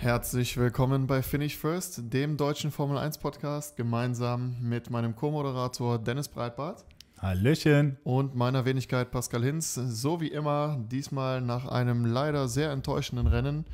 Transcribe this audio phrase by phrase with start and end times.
[0.00, 6.26] Herzlich willkommen bei Finish First, dem deutschen Formel 1 Podcast, gemeinsam mit meinem Co-Moderator Dennis
[6.26, 6.86] Breitbart
[7.18, 7.98] Hallöchen.
[8.02, 9.74] und meiner Wenigkeit Pascal Hinz.
[9.74, 13.66] So wie immer, diesmal nach einem leider sehr enttäuschenden Rennen.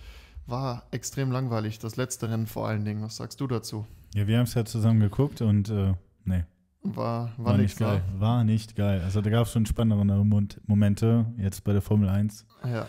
[0.49, 3.05] War extrem langweilig, das letzte Rennen vor allen Dingen.
[3.05, 3.87] Was sagst du dazu?
[4.13, 6.43] Ja, wir haben es ja zusammen geguckt und äh, nee,
[6.83, 8.03] War, war, war, nicht geil.
[8.19, 9.01] War nicht geil.
[9.05, 10.25] Also da gab es schon spannendere
[10.67, 12.47] Momente jetzt bei der Formel 1.
[12.65, 12.73] ne?
[12.73, 12.89] Ja.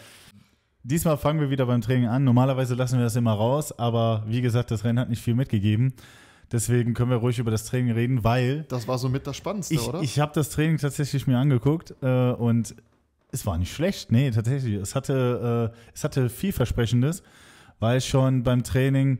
[0.90, 2.24] Diesmal fangen wir wieder beim Training an.
[2.24, 5.94] Normalerweise lassen wir das immer raus, aber wie gesagt, das Rennen hat nicht viel mitgegeben.
[6.50, 9.86] Deswegen können wir ruhig über das Training reden, weil Das war somit das Spannendste, ich,
[9.86, 10.02] oder?
[10.02, 12.74] ich habe das Training tatsächlich mir angeguckt äh, und
[13.34, 14.14] es war nicht schlecht.
[14.14, 14.76] Nee, tatsächlich.
[14.76, 17.22] Es hatte, äh, es hatte vielversprechendes,
[17.80, 19.20] weil schon beim Training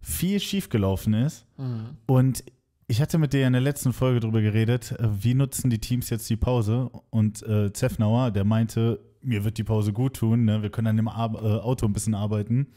[0.00, 1.46] viel schiefgelaufen ist.
[1.58, 1.96] Mhm.
[2.06, 2.42] Und
[2.88, 6.10] ich hatte mit dir in der letzten Folge drüber geredet, äh, wie nutzen die Teams
[6.10, 6.90] jetzt die Pause?
[7.10, 10.62] Und äh, Zefnauer, der meinte, mir wird die Pause gut tun, ne?
[10.62, 12.68] wir können an dem Ar äh, Auto ein bisschen arbeiten.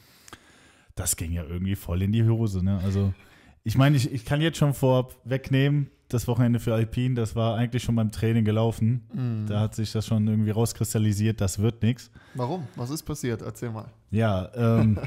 [0.95, 2.63] Das ging ja irgendwie voll in die Hose.
[2.63, 2.79] Ne?
[2.83, 3.13] Also,
[3.63, 7.55] ich meine, ich, ich kann jetzt schon vorab wegnehmen, das Wochenende für Alpine, das war
[7.55, 9.07] eigentlich schon beim Training gelaufen.
[9.13, 9.45] Mhm.
[9.47, 12.11] Da hat sich das schon irgendwie rauskristallisiert, das wird nichts.
[12.35, 12.67] Warum?
[12.75, 13.41] Was ist passiert?
[13.41, 13.85] Erzähl mal.
[14.09, 14.99] Ja, ähm,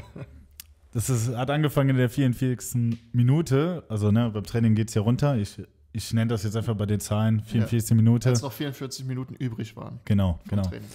[0.91, 2.97] das ist, hat angefangen in der 44.
[3.11, 3.83] Minute.
[3.89, 5.37] Also ne, beim Training geht es ja runter.
[5.37, 5.61] Ich,
[5.91, 7.41] ich nenne das jetzt einfach bei den Zahlen.
[7.41, 7.95] 44.
[7.95, 8.29] Minute.
[8.29, 9.99] Als noch 44 Minuten übrig waren.
[10.05, 10.63] Genau, genau.
[10.63, 10.89] Training.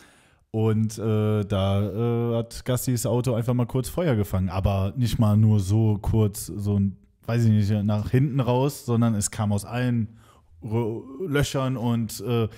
[0.53, 1.81] Und äh, da
[2.33, 4.49] äh, hat Gastis Auto einfach mal kurz Feuer gefangen.
[4.49, 9.15] Aber nicht mal nur so kurz, so ein, weiß ich nicht, nach hinten raus, sondern
[9.15, 10.09] es kam aus allen
[10.63, 12.49] Ro- Löchern und äh,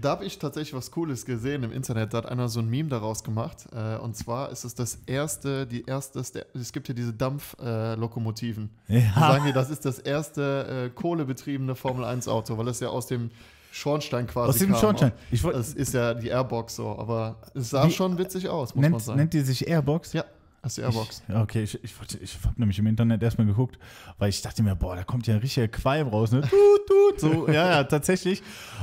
[0.00, 2.12] Da habe ich tatsächlich was Cooles gesehen im Internet.
[2.12, 3.66] Da hat einer so ein Meme daraus gemacht.
[3.72, 8.70] Äh, und zwar ist es das erste, die erste, es gibt ja diese Dampflokomotiven.
[8.88, 13.06] Äh, ja, sagen die, das ist das erste äh, kohlebetriebene Formel-1-Auto, weil es ja aus
[13.06, 13.30] dem
[13.78, 14.80] Schornstein quasi aus dem kam.
[14.80, 15.12] Schornstein.
[15.30, 18.74] Ich wollt, Das ist ja die Airbox so, aber es sah Wie- schon witzig aus,
[18.74, 19.18] muss man nennt, sagen.
[19.18, 20.12] nennt die sich Airbox?
[20.12, 20.24] ja,
[20.62, 21.22] das ist die Airbox.
[21.28, 23.78] Ich, okay, ich, ich, wollte- ich habe nämlich im Internet erstmal geguckt,
[24.18, 26.40] weil ich dachte mir, boah, da kommt ja ein richtiger Qualm raus, ne?
[26.42, 26.50] Tut,
[26.88, 28.42] tut, so, ja, ja, tatsächlich.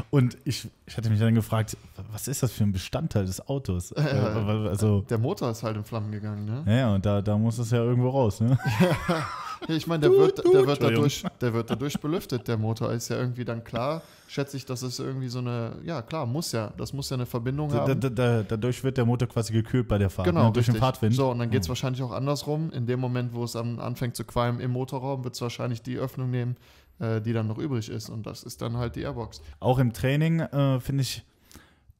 [0.09, 1.75] Und ich, ich hatte mich dann gefragt,
[2.11, 3.91] was ist das für ein Bestandteil des Autos?
[3.91, 6.63] Äh, also, Der Motor ist halt in Flammen gegangen, ne?
[6.65, 8.57] ja, ja, und da, da muss es ja irgendwo raus, ne?
[9.67, 12.91] Ja, ich meine, der wird, der, wird dadurch, der wird dadurch belüftet, der Motor.
[12.93, 16.51] Ist ja irgendwie dann klar, schätze ich, dass es irgendwie so eine, ja klar, muss
[16.51, 17.99] ja, das muss ja eine Verbindung Da, haben.
[17.99, 20.51] da, da, dadurch wird der Motor quasi gekühlt bei der Fahrt, Genau, ne?
[20.53, 20.75] durch den.
[20.75, 21.15] Fahrtwind.
[21.15, 22.71] So, und dann geht es wahrscheinlich auch andersrum.
[22.71, 25.97] In dem Moment, wo es an, anfängt zu qualmen im Motorraum, wird es wahrscheinlich die
[25.97, 26.55] Öffnung nehmen,
[26.99, 28.09] äh, die dann noch übrig ist.
[28.09, 29.41] Und das ist dann halt die Airbox.
[29.59, 31.23] Auch im Training äh, finde ich,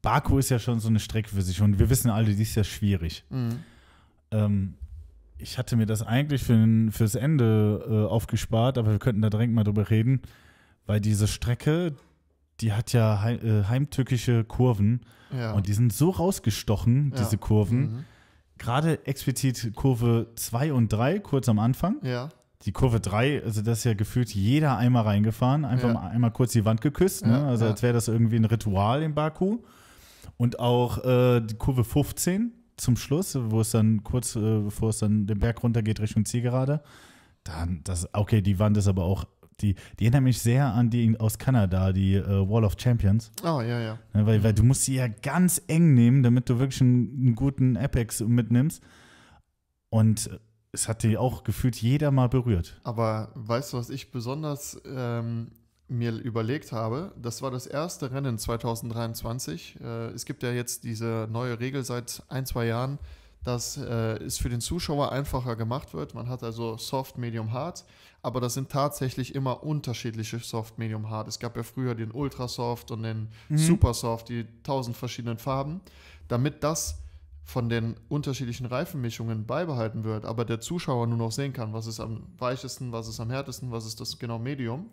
[0.01, 2.53] Baku ist ja schon so eine Strecke für sich und wir wissen alle, die ist
[2.55, 3.23] ja schwierig.
[3.29, 3.59] Mhm.
[4.31, 4.73] Ähm,
[5.37, 9.29] ich hatte mir das eigentlich für, den- fürs Ende äh, aufgespart, aber wir könnten da
[9.29, 10.21] direkt mal drüber reden,
[10.85, 11.93] weil diese Strecke,
[12.61, 15.01] die hat ja hei äh, heimtückische Kurven
[15.37, 15.51] Ja.
[15.53, 17.17] und die sind so rausgestochen, Ja.
[17.19, 17.79] diese Kurven.
[17.79, 18.05] Mhm.
[18.57, 21.97] Gerade explizit Kurve 2 und 3, kurz am Anfang.
[22.03, 22.29] Ja,
[22.65, 26.53] Die Kurve 3, also das ist ja gefühlt jeder einmal reingefahren, einfach mal einmal kurz
[26.53, 27.45] die Wand geküsst, ne?
[27.45, 29.59] Also als wäre das irgendwie ein Ritual in Baku.
[30.37, 34.99] Und auch äh, die Kurve 15 zum Schluss, wo es dann kurz, äh, bevor es
[34.99, 36.81] dann den Berg runter geht Richtung Zielgerade.
[37.43, 39.25] Dann, das, okay, die Wand ist aber auch,
[39.61, 43.31] die, die erinnert mich sehr an die aus Kanada, die äh, Wall of Champions.
[43.43, 43.99] oh, ja, ja.
[44.13, 47.35] Ne, weil, weil du musst sie ja ganz eng nehmen, damit du wirklich einen, einen
[47.35, 48.83] guten Apex mitnimmst.
[49.89, 50.29] Und
[50.73, 52.81] es hat die auch gefühlt jeder mal berührt.
[52.83, 55.51] Aber weißt du, was ich besonders ähm,
[55.87, 57.11] mir überlegt habe?
[57.21, 59.79] Das war das erste Rennen 2023.
[59.81, 62.99] Äh, es gibt ja jetzt diese neue Regel seit ein, zwei Jahren,
[63.43, 66.15] dass äh, es für den Zuschauer einfacher gemacht wird.
[66.15, 67.85] Man hat also Soft, Medium, Hard,
[68.23, 71.27] aber das sind tatsächlich immer unterschiedliche Soft, Medium, Hard.
[71.27, 75.81] Es gab ja früher den Ultra Soft und den Super Soft, die tausend verschiedenen Farben.
[76.27, 76.97] Damit das
[77.43, 81.99] von den unterschiedlichen Reifenmischungen beibehalten wird, aber der Zuschauer nur noch sehen kann, was ist
[81.99, 84.89] am weichesten, was ist am härtesten, was ist das genau Medium,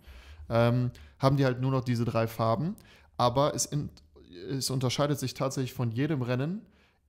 [0.49, 2.77] ähm, haben die halt nur noch diese drei Farben.
[3.17, 3.91] Aber es, in,
[4.51, 6.63] es unterscheidet sich tatsächlich von jedem Rennen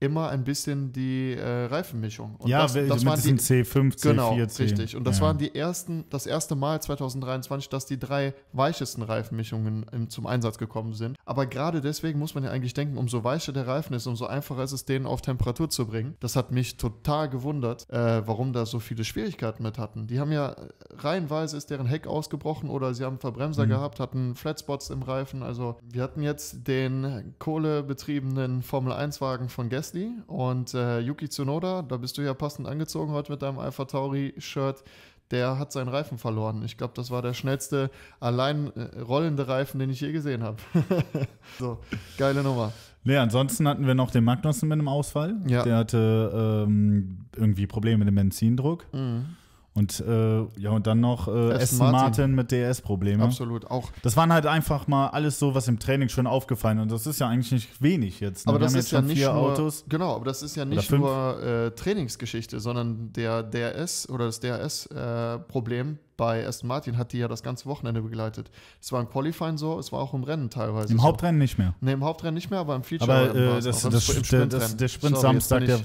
[0.04, 2.36] immer ein bisschen die äh, Reifenmischung.
[2.36, 4.62] Und ja, das, mit das waren die, diesen C5, C4, Genau, C.
[4.64, 4.96] richtig.
[4.96, 5.24] Und das ja.
[5.24, 10.58] waren die ersten, das erste Mal 2023, dass die drei weichesten Reifenmischungen im, zum Einsatz
[10.58, 11.16] gekommen sind.
[11.24, 14.62] Aber gerade deswegen muss man ja eigentlich denken, umso weicher der Reifen ist, umso einfacher
[14.64, 16.16] ist es, den auf Temperatur zu bringen.
[16.20, 20.06] Das hat mich total gewundert, äh, warum da so viele Schwierigkeiten mit hatten.
[20.06, 20.68] Die haben ja äh,
[20.98, 23.70] reihenweise ist deren Heck ausgebrochen oder sie haben Verbremser Mhm.
[23.70, 25.42] gehabt, hatten Flatspots im Reifen.
[25.42, 32.18] Also wir hatten jetzt den kohlebetriebenen Formel-1-Wagen von Gasly und äh, Yuki Tsunoda, da bist
[32.18, 34.82] du ja passend angezogen heute mit deinem Alpha Tauri-Shirt.
[35.30, 36.62] Der hat seinen Reifen verloren.
[36.64, 40.58] Ich glaube, das war der schnellste allein äh, rollende Reifen, den ich je gesehen habe.
[41.58, 41.78] so,
[42.18, 42.72] geile Nummer.
[43.04, 45.36] Nee, ansonsten hatten wir noch den Magnussen mit einem Ausfall.
[45.46, 45.62] Ja.
[45.62, 48.86] Der hatte ähm, irgendwie Probleme mit dem Benzindruck.
[48.92, 49.36] Mhm.
[49.76, 51.90] Und äh, ja, und dann noch äh, Aston Martin.
[51.90, 53.22] Martin, mit DS-Problemen.
[53.22, 53.68] Absolut.
[53.68, 57.08] Auch Das waren halt einfach mal alles so, was im Training schon aufgefallen und das
[57.08, 58.46] ist ja eigentlich nicht wenig jetzt.
[58.46, 58.52] ne?
[58.52, 59.84] Aber Wir das ist ja nicht nur, Autos.
[59.88, 65.98] Genau, aber das ist ja nicht nur äh, Trainingsgeschichte, sondern der DRS oder das DRS-Problem
[66.16, 68.52] bei Aston Martin hat die ja das ganze Wochenende begleitet.
[68.80, 70.92] Es war im Qualifying so, es war auch im Rennen teilweise.
[70.92, 71.04] Im so.
[71.04, 71.74] Hauptrennen nicht mehr.
[71.80, 74.76] Nee, im Hauptrennen nicht mehr, aber im Feature Aber äh, das, das, Im der, das,
[74.76, 75.80] der Sprint Sorry, Samstag, der.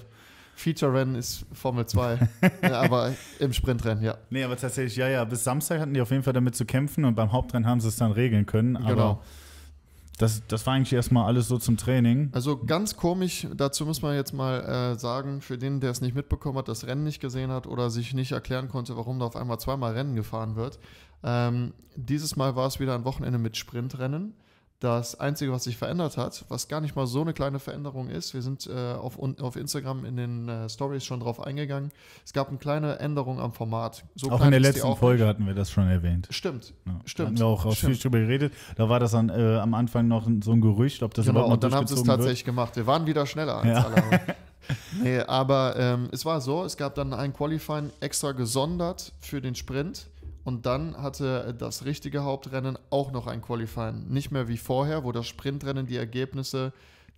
[0.59, 2.19] Feature-Rennen ist Formel 2.
[2.63, 4.17] ja, aber im Sprintrennen, ja.
[4.29, 7.05] Nee, aber tatsächlich, ja, ja, bis Samstag hatten die auf jeden Fall damit zu kämpfen
[7.05, 8.75] und beim Hauptrennen haben sie es dann regeln können.
[8.75, 9.21] Aber Genau.
[10.17, 12.29] das, das war eigentlich erstmal alles so zum Training.
[12.33, 16.13] Also ganz komisch, dazu muss man jetzt mal äh, sagen, für den, der es nicht
[16.13, 19.35] mitbekommen hat, das Rennen nicht gesehen hat oder sich nicht erklären konnte, warum da auf
[19.37, 20.77] einmal zweimal Rennen gefahren wird.
[21.23, 24.33] Ähm, dieses Mal war es wieder ein Wochenende mit Sprintrennen.
[24.81, 28.33] Das Einzige, was sich verändert hat, was gar nicht mal so eine kleine Veränderung ist,
[28.33, 31.91] wir sind äh, auf, auf Instagram in den äh, Stories schon drauf eingegangen.
[32.25, 34.05] Es gab eine kleine Änderung am Format.
[34.15, 36.27] So auch in der letzten Folge hatten wir das schon erwähnt.
[36.31, 36.73] Stimmt.
[36.85, 36.93] Ja.
[37.03, 38.01] Stimmt, hatten wir auch stimmt.
[38.01, 38.53] drüber geredet.
[38.77, 41.49] Da war das dann, äh, am Anfang noch so ein Gerücht, ob das Genau, überhaupt
[41.49, 42.17] noch und dann haben sie es durchgezogen wird.
[42.27, 42.75] tatsächlich gemacht.
[42.77, 43.85] Wir waren wieder schneller als Ja.
[43.85, 44.21] alle.
[45.03, 49.55] nee, aber ähm, es war so, es gab dann ein Qualifying extra gesondert für den
[49.55, 50.07] Sprint
[50.49, 54.07] und dann hatte das richtige Hauptrennen auch noch ein Qualifying.
[54.07, 56.73] Nicht mehr wie vorher, wo das Sprintrennen die Ergebnisse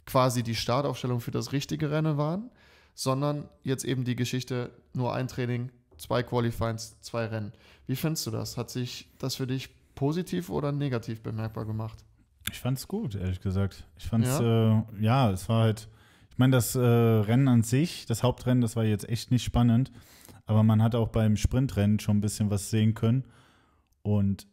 [0.06, 2.52] quasi die Startaufstellung für das richtige Rennen waren,
[2.94, 7.54] sondern jetzt eben die Geschichte nur ein Training, zwei Qualifyings, zwei Rennen.
[7.88, 8.58] Wie findest du das?
[8.58, 12.04] Hat sich das für dich positiv oder negativ bemerkbar gemacht?
[12.52, 13.86] Ich fand's gut, ehrlich gesagt.
[13.98, 15.88] Ich fand's, ja, äh, ja es war halt,
[16.32, 19.90] ich meine, das äh, Rennen an sich, das Hauptrennen, das war jetzt echt nicht spannend,
[20.52, 23.24] aber man hat auch beim Sprintrennen schon ein bisschen was sehen können
[24.02, 24.48] und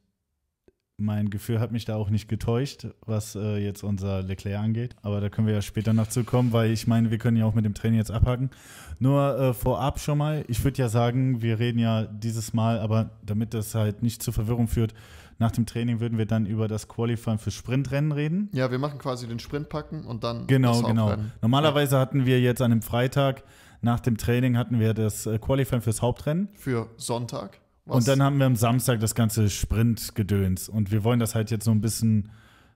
[0.97, 4.97] mein Gefühl hat mich da auch nicht getäuscht, was äh, jetzt unser Leclerc angeht.
[5.03, 7.55] Aber da können wir ja später noch zukommen, weil ich meine, wir können ja auch
[7.55, 8.51] mit dem Training jetzt abhaken.
[8.99, 13.11] Nur äh, vorab schon mal, ich würde ja sagen, wir reden ja dieses Mal, aber
[13.25, 14.93] damit das halt nicht zu Verwirrung führt,
[15.39, 18.51] nach dem Training würden wir dann über das Qualifying für Sprintrennen reden.
[18.53, 21.15] Ja, wir machen quasi den Sprint packen und dann Genau, das genau.
[21.43, 23.45] Normalerweise hatten wir jetzt an dem Freitag
[23.81, 26.49] nach dem Training hatten wir das äh, Qualifying fürs Hauptrennen.
[26.55, 27.61] Für Sonntag.
[27.87, 30.69] Und dann haben wir am Samstag das ganze Sprintgedöns.
[30.69, 32.31] Und wir wollen das halt jetzt so ein bisschen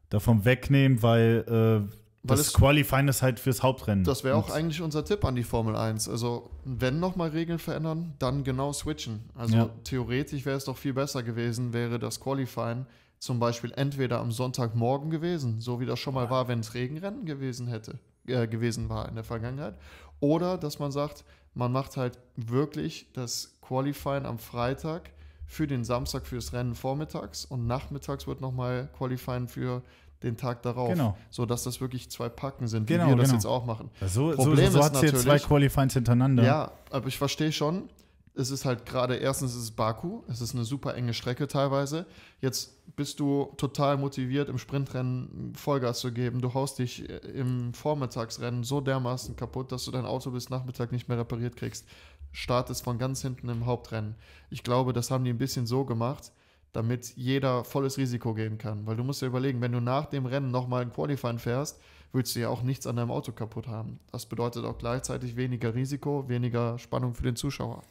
[0.09, 1.93] davon wegnehmen, weil, äh,
[2.25, 4.05] Weil das Qualifying ist halt fürs Hauptrennen.
[4.05, 6.09] das wäre auch Und- eigentlich unser Tipp an die Formel 1.
[6.09, 9.21] Also, wenn nochmal Regeln verändern, dann genau switchen.
[9.35, 9.69] Also, Ja.
[9.85, 12.87] theoretisch wäre es doch viel besser gewesen, wäre das Qualifying
[13.19, 17.25] zum Beispiel entweder am Sonntagmorgen gewesen, so wie das schon mal war, wenn es Regenrennen
[17.25, 19.75] gewesen hätte, äh, gewesen war in der Vergangenheit.
[20.23, 25.11] Oder dass man sagt, man macht halt wirklich das Qualifying am Freitag
[25.47, 29.83] für den Samstag fürs Rennen vormittags und nachmittags wird nochmal Qualifying für
[30.23, 30.91] den Tag darauf.
[30.91, 31.19] Genau.
[31.29, 33.35] So dass das wirklich zwei Packen sind, Genau, wie wir das genau.
[33.35, 33.91] jetzt auch machen.
[34.01, 36.45] So so, Problem so ist hat es jetzt zwei Qualifyings hintereinander.
[36.45, 37.89] Ja, aber ich verstehe schon.
[38.35, 42.07] Es ist halt gerade, erstens ist es Baku, es ist eine super enge Strecke teilweise.
[42.41, 46.41] Jetzt bist du total motiviert, im Sprintrennen Vollgas zu geben.
[46.41, 50.93] Du haust dich äh, im Vormittagsrennen so dermaßen kaputt, dass du dein Auto bis Nachmittag
[50.93, 51.87] nicht mehr repariert kriegst.
[52.33, 54.15] Startest von ganz hinten im Hauptrennen.
[54.49, 56.33] Ich glaube, das haben die ein bisschen so gemacht,
[56.73, 58.87] damit jeder volles Risiko gehen kann.
[58.87, 61.79] Weil du musst dir überlegen, wenn du nach dem Rennen nochmal ein Qualifying fährst,
[62.13, 64.01] willst du ja auch nichts an deinem Auto kaputt haben.
[64.11, 67.83] Das bedeutet auch gleichzeitig weniger Risiko, weniger Spannung für den Zuschauer.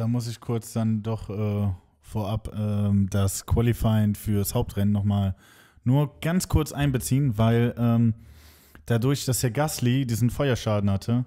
[0.00, 1.68] Da muss ich kurz dann doch äh,
[2.00, 5.34] vorab ähm, das Qualifying fürs Hauptrennen nochmal
[5.84, 8.14] nur ganz kurz einbeziehen, weil ähm,
[8.86, 11.26] dadurch, dass der Gasly diesen Feuerschaden hatte,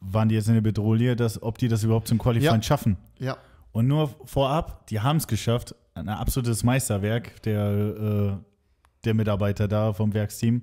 [0.00, 2.62] waren die jetzt in der Bedrohung, dass, ob die das überhaupt zum Qualifying Ja.
[2.62, 2.96] schaffen.
[3.18, 3.36] Ja,
[3.72, 5.74] Und nur vorab, die haben es geschafft.
[5.92, 8.36] Ein absolutes Meisterwerk der, äh,
[9.04, 10.62] der Mitarbeiter da vom Werksteam.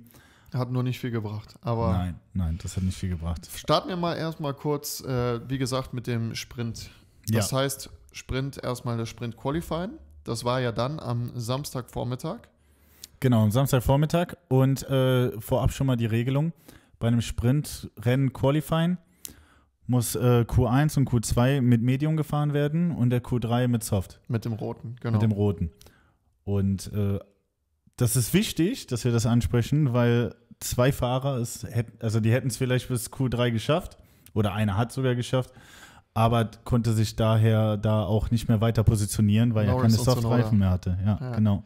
[0.52, 1.54] hat nur nicht viel gebracht.
[1.60, 3.48] Aber Nein, nein, das hat nicht viel gebracht.
[3.54, 6.90] starten wir mal erstmal kurz, äh, wie gesagt, mit dem Sprint.
[7.28, 7.58] Das Ja.
[7.58, 9.92] heißt, Sprint erstmal das Sprint Qualifying.
[10.24, 12.38] Das war ja dann am Samstagvormittag.
[13.20, 16.52] Genau, am Samstagvormittag und äh, vorab schon mal die Regelung.
[16.98, 18.98] Bei einem Sprintrennen Qualifying
[19.86, 24.44] muss äh, Q1 und Q2 mit Medium gefahren werden und der Q3 mit Soft, Mit
[24.44, 25.12] dem roten, genau.
[25.14, 25.70] mit dem roten.
[26.44, 27.18] Und äh,
[27.96, 32.48] das ist wichtig, dass wir das ansprechen, weil zwei Fahrer es hätten, also die hätten
[32.48, 33.98] es vielleicht bis Q3 geschafft
[34.34, 35.50] oder einer hat sogar geschafft,
[36.14, 40.58] aber konnte sich daher da auch nicht mehr weiter positionieren, weil er Norris keine Softreifen
[40.58, 40.98] mehr hatte.
[41.04, 41.30] Ja, Ja.
[41.32, 41.62] genau.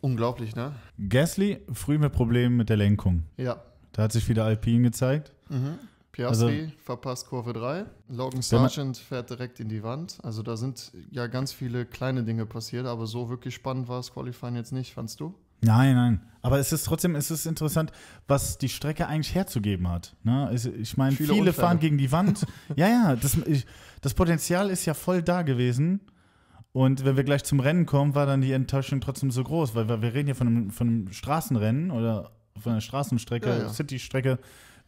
[0.00, 0.72] Unglaublich, ne?
[1.08, 3.24] Gasly früh mit Problemen mit der Lenkung.
[3.36, 3.56] Ja.
[3.92, 5.32] Da hat sich wieder Alpine gezeigt.
[5.48, 5.78] Mhm.
[6.12, 7.84] Piastri verpasst Kurve 3.
[8.08, 10.18] Logan Sargent fährt direkt in die Wand.
[10.22, 14.12] Also da sind ja ganz viele kleine Dinge passiert, aber so wirklich spannend war das
[14.12, 15.34] Qualifying jetzt nicht, fandst du?
[15.60, 16.20] Nein, nein.
[16.42, 17.90] Aber es ist trotzdem, es ist interessant,
[18.28, 20.14] was die Strecke eigentlich herzugeben hat.
[20.22, 20.48] Ne?
[20.80, 22.46] Ich meine, Viele viele, fahren gegen die Wand.
[22.76, 23.66] ja, ja, das, ich,
[24.00, 26.00] das Potenzial ist ja voll da gewesen.
[26.70, 29.88] Und wenn wir gleich zum Rennen kommen, war dann die Enttäuschung trotzdem so groß, weil
[29.88, 33.68] wir, wir reden hier von einem, von einem Straßenrennen oder von einer Straßenstrecke, Ja, ja.
[33.68, 34.38] City-Strecke,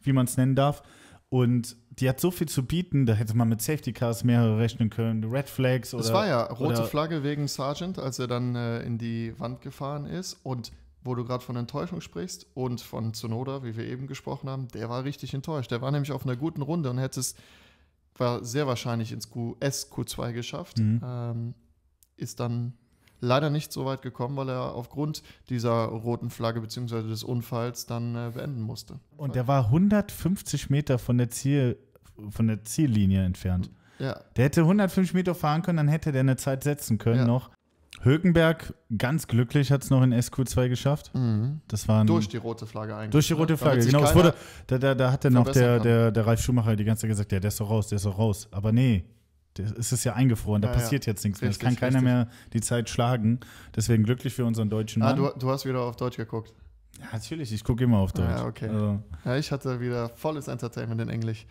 [0.01, 0.81] wie man es nennen darf.
[1.29, 4.89] Und die hat so viel zu bieten, da hätte man mit Safety Cars mehrere rechnen
[4.89, 6.03] können, Red Flags oder.
[6.03, 10.05] Es war ja rote Flagge wegen Sargent, als er dann äh, in die Wand gefahren
[10.05, 10.37] ist.
[10.43, 10.71] Und
[11.03, 14.89] wo du gerade von Enttäuschung sprichst und von Tsunoda, wie wir eben gesprochen haben, der
[14.89, 15.71] war richtig enttäuscht.
[15.71, 17.35] Der war nämlich auf einer guten Runde und hätte es
[18.17, 20.79] war sehr wahrscheinlich ins QS Q2 geschafft.
[20.79, 21.01] Mhm.
[21.03, 21.53] Ähm,
[22.17, 22.73] ist dann
[23.21, 27.03] leider nicht so weit gekommen, weil er aufgrund dieser roten Flagge bzw.
[27.03, 28.99] des Unfalls dann äh, beenden musste.
[29.17, 31.77] Und der war 150 Meter von der, Ziel,
[32.29, 33.69] von der Ziellinie entfernt.
[33.99, 37.25] ja, Der hätte 150 Meter fahren können, dann hätte der eine Zeit setzen können Ja.
[37.27, 37.49] noch.
[38.01, 41.11] Högenberg, ganz glücklich, hat es noch in SQ2 geschafft.
[41.13, 41.59] mhm.
[41.67, 43.11] Das war durch die rote Flagge eigentlich.
[43.11, 43.39] durch die ne?
[43.39, 43.85] rote Flagge.
[43.85, 44.33] Genau, es wurde,
[44.67, 47.31] da, da, da hat dann noch der, der, der Ralf Schumacher die ganze Zeit gesagt,
[47.33, 48.47] ja, der ist doch raus, der ist doch raus.
[48.51, 49.03] Aber nee,
[49.57, 50.79] es ist ja eingefroren, da Ja, ja.
[50.79, 51.49] passiert jetzt nichts mehr.
[51.49, 52.03] Es Richtig, kann keiner richtig.
[52.13, 53.39] mehr die Zeit schlagen.
[53.75, 55.17] Deswegen glücklich für unseren deutschen Ah, Mann.
[55.17, 56.53] du, du hast wieder auf Deutsch geguckt.
[56.99, 58.29] ja, natürlich, ich gucke immer auf Deutsch.
[58.29, 58.69] Ja, okay.
[58.69, 61.45] Also, Ja, ich hatte wieder volles Entertainment in Englisch.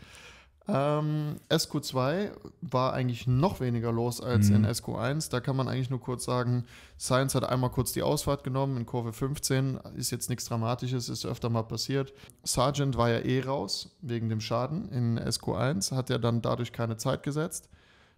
[0.71, 4.57] Ähm, SQ2 war eigentlich noch weniger los als Mhm.
[4.57, 5.31] in SQ1.
[5.31, 6.65] Da kann man eigentlich nur kurz sagen,
[6.99, 9.79] Science hat einmal kurz die Ausfahrt genommen in Kurve 15.
[9.97, 12.13] Ist jetzt nichts Dramatisches, ist öfter mal passiert.
[12.45, 16.97] Sargent war ja eh raus wegen dem Schaden in SQ1, hat ja dann dadurch keine
[16.99, 17.69] Zeit gesetzt.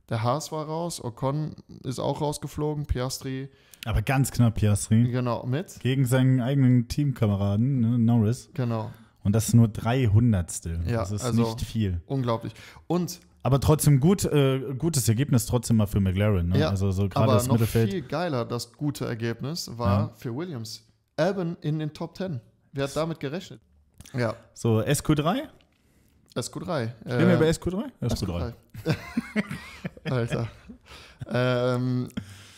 [0.08, 1.54] Der Haas war raus, Ocon
[1.84, 3.48] ist auch rausgeflogen, Piastri
[3.86, 5.04] aber ganz knapp, Piastri.
[5.10, 5.78] genau mit.
[5.80, 8.50] Gegen seinen eigenen Teamkameraden, ne, Norris.
[8.54, 8.90] Genau,
[9.22, 10.64] Und das ist nur 300.
[10.86, 12.00] Ja, das ist also- nicht viel.
[12.06, 12.52] unglaublich.
[12.86, 16.48] Und Aber trotzdem gut, äh, gutes Ergebnis trotzdem mal für McLaren.
[16.50, 16.58] Ne?
[16.58, 17.90] Ja, also so gerade Aber das noch Mittelfeld.
[17.90, 20.10] viel geiler, das gute Ergebnis war Ja.
[20.16, 20.82] für Williams.
[21.16, 22.40] Albon in den Top 10.
[22.72, 23.60] Wer hat damit gerechnet?
[24.14, 25.48] Ja, So, SQ3?
[26.34, 26.70] SQ3.
[26.80, 27.90] Reden wir Äh, über SQ3?
[28.00, 28.54] SQ3.
[30.04, 30.48] Alter.
[31.28, 32.08] ähm,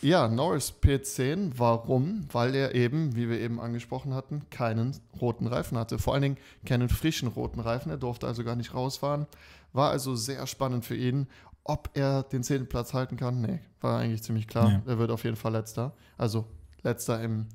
[0.03, 1.53] ja, Norris P10.
[1.57, 2.27] Warum?
[2.31, 5.99] Weil er eben, wie wir eben angesprochen hatten, keinen roten Reifen hatte.
[5.99, 7.89] Vor allen Dingen keinen frischen roten Reifen.
[7.89, 9.27] Er durfte also gar nicht rausfahren.
[9.71, 11.27] War also sehr spannend für ihn.
[11.63, 13.41] Ob er den zehnten Platz halten kann?
[13.41, 14.69] Nee, war eigentlich ziemlich klar.
[14.69, 14.91] Nee.
[14.91, 15.93] Er wird auf jeden Fall letzter.
[16.17, 16.45] Also
[16.83, 17.47] letzter im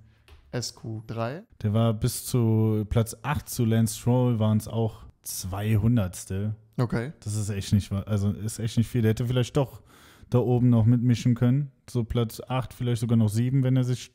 [0.52, 1.42] SQ3.
[1.62, 6.54] Der war bis zu Platz 8 zu Lance Stroll, waren es auch 200.
[6.78, 7.12] Okay.
[7.20, 9.02] Das ist echt nicht, also ist echt nicht viel.
[9.02, 9.82] Der hätte vielleicht doch
[10.30, 11.70] da oben noch mitmischen können.
[11.88, 14.10] So Platz 8, vielleicht sogar noch 7, wenn er sich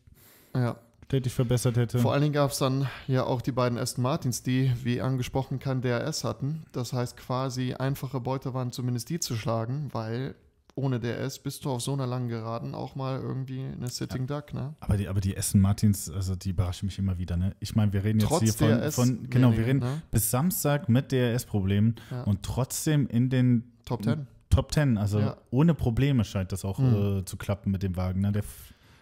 [0.55, 0.77] Ja.
[1.05, 1.99] stetig verbessert hätte.
[1.99, 5.59] Vor allen Dingen gab es dann ja auch die beiden Aston Martins, die, wie angesprochen,
[5.59, 6.63] kein DRS hatten.
[6.71, 10.35] Das heißt, quasi einfache Beute waren zumindest die zu schlagen, weil
[10.75, 14.55] ohne DRS bist du auf so einer langen Geraden auch mal irgendwie eine Sitting Duck,
[14.55, 14.73] ne?
[14.79, 17.37] Aber die, aber die Aston Martins, also die überraschen mich immer wieder.
[17.37, 17.55] Ne?
[17.59, 20.01] Ich meine, wir reden jetzt Trotz hier von, DRS von genau, wir reden ne?
[20.09, 22.23] bis Samstag mit DRS-Problemen Ja.
[22.23, 24.25] und trotzdem in den Top 10.
[24.53, 24.97] Top 10.
[24.97, 25.37] Also Ja.
[25.51, 27.19] ohne Probleme scheint das auch Mhm.
[27.19, 28.21] äh, zu klappen mit dem Wagen.
[28.21, 28.31] Ne?
[28.31, 28.43] Der,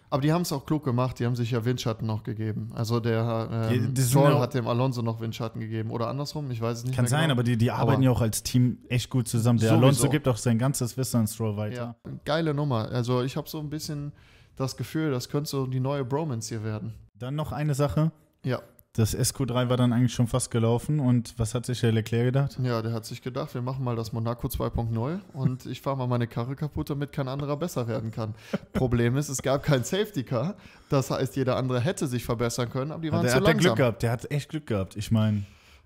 [0.10, 2.70] Aber die haben es auch klug gemacht, die haben sich ja Windschatten noch gegeben.
[2.76, 5.90] Also der ähm, Die- Stroll hat dem Alonso noch Windschatten gegeben.
[5.90, 7.34] Oder andersrum, ich weiß es nicht kann sein, genau.
[7.34, 9.60] aber die, die arbeiten Aber- ja auch als Team echt gut zusammen.
[9.60, 9.84] Der Sowieso.
[9.86, 11.96] Alonso gibt auch sein ganzes Wissen an Stroll weiter.
[12.06, 12.90] Ja, geile Nummer.
[12.92, 14.12] Also ich habe so ein bisschen
[14.58, 16.94] das Gefühl, das könnte so die neue Bromance hier werden.
[17.18, 18.12] Dann noch eine Sache.
[18.44, 18.60] Ja,
[18.94, 21.00] Das SQ3 war dann eigentlich schon fast gelaufen.
[21.00, 22.58] Und was hat sich der Leclerc gedacht?
[22.62, 26.08] Ja, der hat sich gedacht, wir machen mal das Monaco 2.0 und ich fahre mal
[26.08, 28.36] meine Karre kaputt, damit kein anderer besser werden kann.
[28.74, 30.56] Problem ist, es gab kein Safety Car.
[30.90, 33.54] Das heißt, jeder andere hätte sich verbessern können, aber die waren der zu hat der
[33.54, 33.76] langsam.
[33.76, 34.04] Glück gehabt.
[34.04, 34.98] Der hat echt Glück gehabt.
[34.98, 35.44] Ich meine,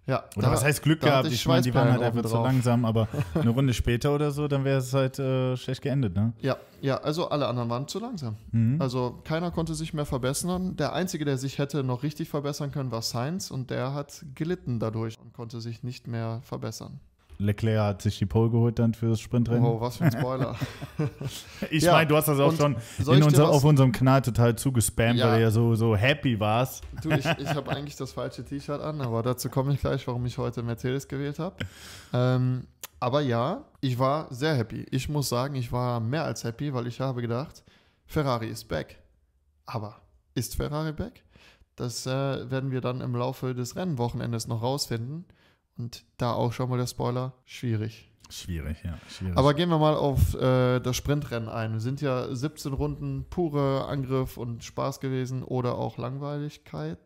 [0.07, 1.27] Ja, oder da- was heißt Glück gehabt?
[1.31, 2.85] ich meine, die waren halt einfach zu langsam.
[2.85, 6.15] Aber eine Runde später oder so, dann wäre es halt äh, schlecht geendet.
[6.15, 6.33] Ne?
[6.41, 8.35] Ja, ja, also alle anderen waren zu langsam.
[8.51, 8.79] Mhm.
[8.79, 10.75] Also keiner konnte sich mehr verbessern.
[10.75, 14.79] Der Einzige, der sich hätte noch richtig verbessern können, war Sainz und der hat gelitten
[14.79, 17.00] dadurch und konnte sich nicht mehr verbessern.
[17.38, 19.63] Leclerc hat sich die Pole geholt dann für das Sprintrennen.
[19.63, 20.56] Wow, was für ein Spoiler.
[21.70, 22.75] Ich Ja, meine, du hast das auch und schon
[23.06, 25.27] unser, auf unserem Kanal total zugespammt, Ja.
[25.27, 26.84] weil du ja so, so happy warst.
[27.01, 30.25] Du, ich, ich habe eigentlich das falsche T-Shirt an, aber dazu komme ich gleich, warum
[30.25, 31.56] ich heute Mercedes gewählt habe.
[32.13, 32.68] Ähm,
[33.00, 34.86] aber ja, ich war sehr happy.
[34.92, 37.63] Ich muss sagen, ich war mehr als happy, weil ich habe gedacht,
[38.06, 38.98] Ferrari ist back.
[39.65, 39.98] Aber
[40.36, 41.24] ist Ferrari back?
[41.75, 45.25] Das äh, werden wir dann im Laufe des Rennwochenendes noch rausfinden.
[45.77, 48.10] Und da auch schon mal der Spoiler, schwierig.
[48.29, 48.98] Schwierig, ja.
[49.10, 49.38] Schwierig.
[49.38, 51.75] Aber gehen wir mal auf äh, das Sprintrennen ein.
[51.75, 57.00] Es sind ja 17 Runden pure Angriff und Spaß gewesen oder auch Langweiligkeit.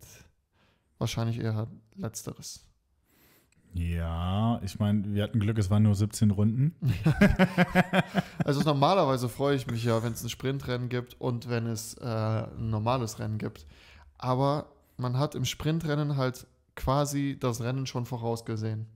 [0.98, 2.66] Wahrscheinlich eher letzteres.
[3.74, 6.76] ja, ich meine, wir hatten Glück, es waren nur 17 Runden.
[8.46, 12.06] Also normalerweise freue ich mich ja, wenn es ein Sprintrennen gibt und wenn es äh,
[12.06, 13.68] ein normales Rennen gibt.
[14.18, 16.48] aber man hat im Sprintrennen halt
[16.80, 18.88] quasi das Rennen schon vorausgesehen.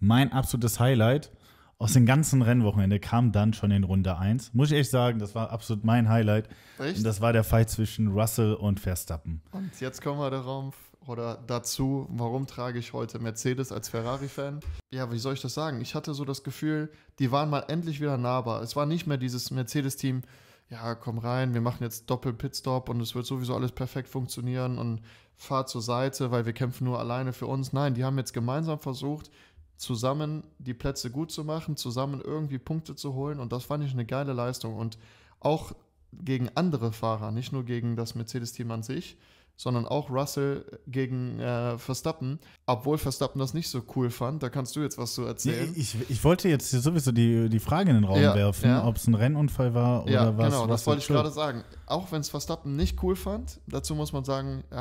[0.00, 1.30] Mein absolutes Highlight
[1.78, 4.54] aus dem ganzen Rennwochenende kam dann schon in Runde 1.
[4.54, 6.48] Muss ich echt sagen, das war absolut mein Highlight.
[6.78, 6.98] Echt?
[6.98, 9.42] Und das war der Fight zwischen Russell und Verstappen.
[9.50, 10.74] Und jetzt kommen wir darauf
[11.08, 14.60] oder dazu, warum trage ich heute Mercedes als Ferrari-Fan?
[14.92, 15.80] Ja, wie soll ich das sagen?
[15.80, 18.62] Ich hatte so das Gefühl, die waren mal endlich wieder nahbar.
[18.62, 20.22] Es war nicht mehr dieses Mercedes-Team,
[20.70, 25.02] ja, komm rein, wir machen jetzt Doppel-Pitstop und es wird sowieso alles perfekt funktionieren und
[25.36, 27.72] fahr zur Seite, weil wir kämpfen nur alleine für uns.
[27.72, 29.30] Nein, die haben jetzt gemeinsam versucht,
[29.76, 33.92] zusammen die Plätze gut zu machen, zusammen irgendwie Punkte zu holen und das fand ich
[33.92, 34.96] eine geile Leistung und
[35.40, 35.72] auch
[36.12, 39.16] gegen andere Fahrer, nicht nur gegen das Mercedes-Team an sich,
[39.56, 44.42] sondern auch Russell gegen äh, Verstappen, obwohl Verstappen das nicht so cool fand.
[44.42, 45.72] Da kannst du jetzt was zu erzählen.
[45.76, 48.84] Ich, ich wollte jetzt sowieso die, die Frage in den Raum Ja, werfen, ja.
[48.86, 50.46] ob es ein Rennunfall war oder ja, was.
[50.46, 51.62] genau, was das wollte ich gerade sagen.
[51.86, 54.80] Auch wenn es Verstappen nicht cool fand, dazu muss man sagen, äh,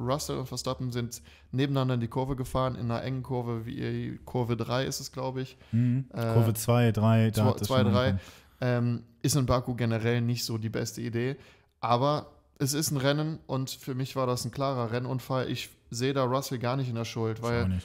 [0.00, 4.56] Russell und Verstappen sind nebeneinander in die Kurve gefahren, in einer engen Kurve, wie Kurve
[4.56, 5.56] 3 ist es, glaube ich.
[5.72, 6.06] Mhm.
[6.12, 8.08] Äh, Kurve 2, 3, da zwei- hat es zwei, schon drei.
[8.08, 8.20] angefangen.
[8.60, 11.36] Ähm, ist in Baku generell nicht so die beste Idee.
[11.80, 12.26] Aber
[12.58, 15.50] es ist ein Rennen und für mich war das ein klarer Rennunfall.
[15.50, 17.80] Ich sehe da Russell gar nicht in der Schuld, weil.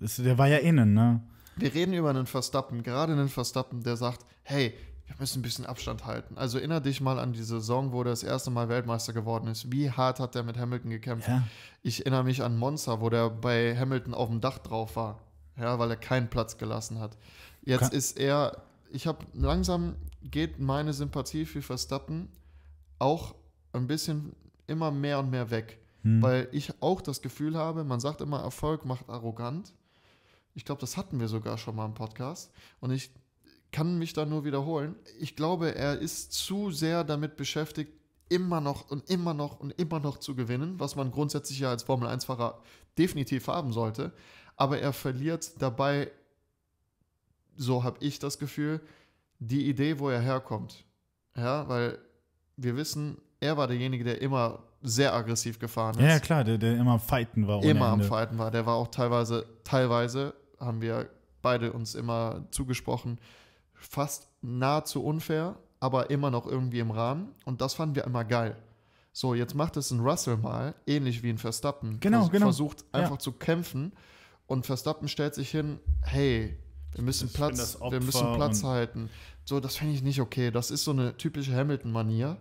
[0.00, 1.20] Das, der war ja innen, ne?
[1.56, 4.74] wir reden über einen Verstappen, gerade einen Verstappen, der sagt, hey,
[5.06, 6.38] wir müssen ein bisschen Abstand halten.
[6.38, 9.70] Also erinnere dich mal an die Saison, wo er das erste Mal Weltmeister geworden ist.
[9.70, 11.28] Wie hart hat er mit Hamilton gekämpft?
[11.28, 11.42] Ja.
[11.82, 15.20] Ich erinnere mich an Monza, wo der bei Hamilton auf dem Dach drauf war.
[15.58, 17.18] Ja, weil er keinen Platz gelassen hat.
[17.62, 22.28] Jetzt Kann- ist er, ich habe langsam geht meine Sympathie für Verstappen
[22.98, 23.34] auch
[23.72, 24.34] ein bisschen
[24.66, 25.78] immer mehr und mehr weg.
[26.02, 26.22] Hm.
[26.22, 29.72] Weil ich auch das Gefühl habe, man sagt immer, Erfolg macht arrogant.
[30.54, 32.52] Ich glaube, das hatten wir sogar schon mal im Podcast.
[32.80, 33.10] Und ich
[33.70, 34.96] kann mich da nur wiederholen.
[35.18, 37.92] Ich glaube, er ist zu sehr damit beschäftigt,
[38.28, 41.82] immer noch und immer noch und immer noch zu gewinnen, was man grundsätzlich ja als
[41.82, 42.60] Formel-1-Fahrer
[42.98, 44.12] definitiv haben sollte.
[44.56, 46.10] Aber er verliert dabei,
[47.56, 48.80] so habe ich das Gefühl,
[49.38, 50.84] die Idee, wo er herkommt.
[51.36, 51.98] Ja, weil
[52.56, 56.58] wir wissen, er war derjenige, der immer sehr aggressiv gefahren ist Ja, ja, klar, der,
[56.58, 57.58] der immer am Fighten war.
[57.58, 58.00] ohne immer am.
[58.02, 58.50] Fighten war.
[58.50, 61.08] Der war auch teilweise, teilweise haben wir
[61.42, 63.18] beide uns immer zugesprochen,
[63.74, 67.28] fast nahezu unfair, aber immer noch irgendwie im Rahmen.
[67.44, 68.56] Und das fanden wir immer geil.
[69.12, 71.98] So, jetzt macht es ein Russell mal, ähnlich wie ein Verstappen.
[72.00, 72.46] Genau, Vers- genau.
[72.46, 73.00] Versucht Ja.
[73.00, 73.92] einfach zu kämpfen
[74.46, 76.56] und Verstappen stellt sich hin, hey,
[76.94, 79.10] wir müssen Platz, wir müssen Platz halten.
[79.44, 80.50] So, das finde ich nicht okay.
[80.50, 82.36] Das ist so eine typische Hamilton-Manier.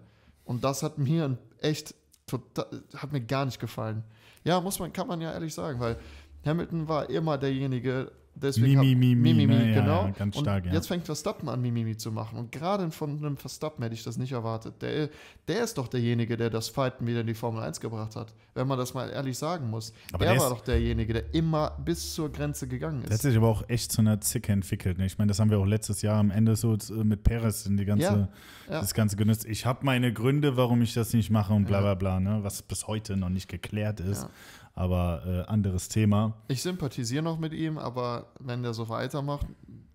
[0.45, 4.03] Und das hat mir echt total, hat mir gar nicht gefallen.
[4.43, 5.97] Ja, muss man, kann man ja ehrlich sagen, weil
[6.45, 9.73] Hamilton war immer derjenige, deswegen Mi, mi, mi, mi, ne?
[9.73, 10.05] Genau.
[10.05, 10.73] ja, ganz und stark, ja.
[10.73, 12.37] jetzt fängt Verstappen an, Mimimi zu machen.
[12.39, 14.81] Und gerade von einem Verstappen hätte ich das nicht erwartet.
[14.81, 15.09] Der,
[15.47, 18.33] der ist doch derjenige, der das Fighten wieder in die Formel 1 gebracht hat.
[18.53, 19.93] Wenn man das mal ehrlich sagen muss.
[20.13, 23.15] Aber er der war ist- doch derjenige, der immer bis zur Grenze gegangen Der hat
[23.15, 23.21] ist.
[23.21, 24.97] sich aber auch echt zu einer Zicke entwickelt.
[24.97, 25.05] Ne?
[25.05, 27.77] Ich meine, das haben wir auch letztes Jahr am Ende so äh, mit Perez in
[27.77, 28.29] die ganze,
[28.67, 29.45] Ja, das Ganze genutzt.
[29.45, 32.39] Ich habe meine Gründe, warum ich das nicht mache und bla bla bla, ne?
[32.43, 34.27] was bis heute noch nicht geklärt ist.
[34.73, 36.33] Aber äh, anderes Thema.
[36.47, 39.45] Ich sympathisiere noch mit ihm, aber wenn der so weitermacht,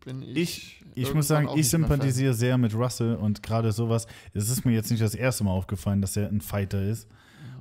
[0.05, 0.37] bin ich.
[0.37, 4.07] Ich, ich muss sagen, ich sympathisiere sehr mit Russell und gerade sowas.
[4.33, 7.09] Es ist mir jetzt nicht das erste Mal aufgefallen, dass er ein Fighter ist.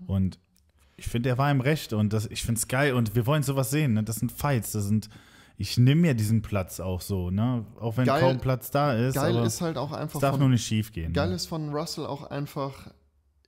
[0.08, 0.40] Und
[0.98, 3.44] ich finde, er war im Recht und das, ich finde es geil und wir wollen
[3.44, 3.94] sowas sehen.
[3.94, 4.04] Ne?
[4.04, 5.10] Das sind Fights, das sind.
[5.58, 7.66] Ich nehme mir diesen Platz auch so, ne?
[7.80, 9.16] Auch wenn Geil- kaum Platz da ist.
[9.16, 11.14] Geil ist halt auch einfach es darf von, nur nicht schief gehen.
[11.14, 11.36] Geil ne?
[11.36, 12.92] ist von Russell auch einfach,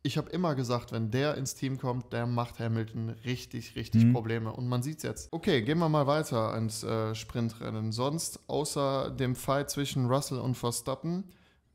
[0.04, 4.14] ich habe immer gesagt, wenn der ins Team kommt, der macht Hamilton richtig, richtig Mhm.
[4.14, 4.52] Probleme.
[4.54, 5.30] Und man sieht es jetzt.
[5.32, 7.92] Okay, gehen wir mal weiter ins äh, Sprintrennen.
[7.92, 11.26] Sonst, außer dem Fight zwischen Russell und Verstappen,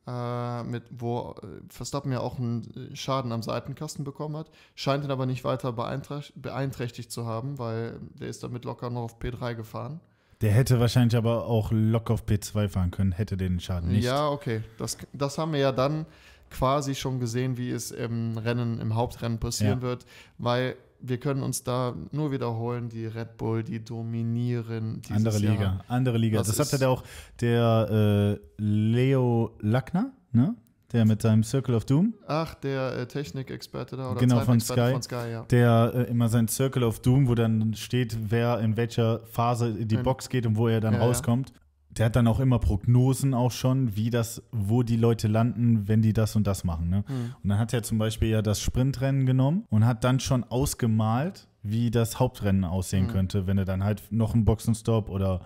[0.07, 5.05] äh, mit, wo äh, Verstappen ja auch einen äh, Schaden am Seitenkasten bekommen hat, scheint
[5.05, 9.21] ihn aber nicht weiter beeinträchtigt, beeinträchtigt zu haben, weil der ist damit locker noch auf
[9.21, 10.01] P3 gefahren.
[10.41, 14.03] Der hätte wahrscheinlich aber auch locker auf P2 fahren können, hätte den Schaden nicht.
[14.05, 14.65] Ja, okay.
[14.77, 16.05] Das, das haben wir ja dann
[16.53, 19.83] quasi schon gesehen, wie es im Rennen, im Hauptrennen passieren Ja.
[19.83, 20.07] wird,
[20.39, 25.85] weil wir können uns da nur wiederholen, die Red Bull, die dominieren andere Liga, Jahr.
[25.89, 26.39] andere Liga.
[26.39, 27.03] Das Das, hat ja auch
[27.41, 30.55] der äh, Leo Lackner, ne?
[30.93, 34.93] Der mit seinem Circle of Doom, Ach, der äh, Technikexperte da oder Genau, von Sky.
[34.93, 35.43] von Sky, ja.
[35.51, 39.89] der äh, immer sein Circle of Doom, wo dann steht, wer in welcher Phase in
[39.89, 41.01] die In- Box geht und wo er dann ja.
[41.01, 41.53] rauskommt.
[41.99, 46.01] Der hat dann auch immer Prognosen auch schon, wie das, wo die Leute landen, wenn
[46.01, 46.89] die das und das machen.
[46.89, 47.05] Ne?
[47.07, 47.35] Hm.
[47.43, 51.49] Und dann hat er zum Beispiel ja das Sprintrennen genommen und hat dann schon ausgemalt,
[51.63, 53.11] wie das Hauptrennen aussehen Mhm.
[53.11, 55.43] könnte, wenn er dann halt noch einen Boxenstopp oder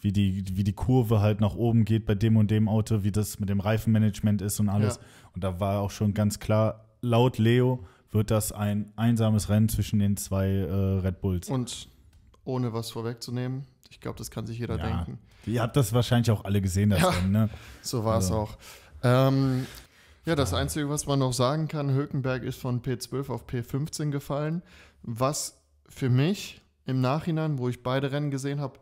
[0.00, 3.10] wie die, wie die Kurve halt nach oben geht bei dem und dem Auto, wie
[3.10, 4.96] das mit dem Reifenmanagement ist und alles.
[4.96, 5.02] Ja.
[5.34, 9.98] Und da war auch schon ganz klar, laut Leo wird das ein einsames Rennen zwischen
[9.98, 11.48] den zwei äh, Red Bulls.
[11.50, 11.88] Und
[12.44, 14.86] ohne was vorwegzunehmen, ich glaube, das kann sich jeder Ja.
[15.04, 15.18] denken.
[15.46, 17.08] Ihr habt das wahrscheinlich auch alle gesehen, das Ja.
[17.10, 17.48] Rennen, ne?
[17.82, 18.36] So war es Also.
[18.36, 18.58] auch.
[19.02, 19.66] Ähm,
[20.26, 24.62] ja, das Einzige, was man noch sagen kann, Hülkenberg ist von P12 auf P15 gefallen,
[25.02, 25.56] was
[25.88, 28.78] für mich im Nachhinein, wo ich beide Rennen gesehen habe,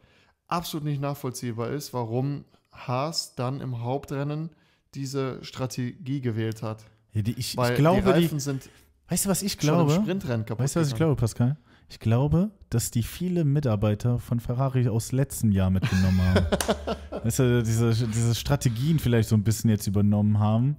[0.49, 4.51] absolut nicht nachvollziehbar ist, warum Haas dann im Hauptrennen
[4.95, 6.85] diese Strategie gewählt hat.
[7.12, 8.69] Ja, die, ich, Weil ich glaube, die die, Reifen sind
[9.09, 10.03] weißt du, was ich schon im glaube?
[10.03, 11.57] Sprintrennen kaputt Weißt du, was ich glaube, Pascal?
[11.88, 16.46] Ich glaube, dass die viele Mitarbeiter von Ferrari aus letztem Jahr mitgenommen haben.
[17.25, 20.77] weißt du, diese, diese Strategien vielleicht so ein bisschen jetzt übernommen haben.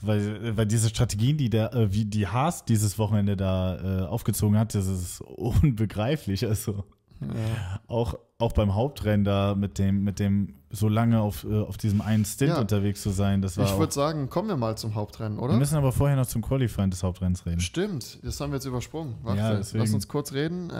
[0.00, 4.56] Weil, weil diese Strategien, die der, äh, wie die Haas dieses Wochenende da äh, aufgezogen
[4.58, 6.46] hat, das ist unbegreiflich.
[6.46, 6.84] Also
[7.20, 7.80] Ja.
[7.88, 12.00] auch, auch beim Hauptrennen da mit dem, mit dem so lange auf, äh, auf diesem
[12.02, 12.60] einen Stint Ja.
[12.60, 15.54] unterwegs zu sein, das war Ich würde sagen, kommen wir mal zum Hauptrennen, Wir oder?
[15.56, 17.60] müssen aber vorher noch zum Qualifying des Hauptrenns reden.
[17.60, 19.14] Stimmt, das haben wir jetzt übersprungen.
[19.22, 19.84] Warte, Ja, deswegen.
[19.84, 20.68] lass uns kurz reden.
[20.70, 20.74] Äh,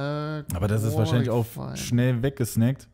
[0.54, 1.46] Aber das ist wahrscheinlich auch
[1.76, 2.86] schnell weggesnackt.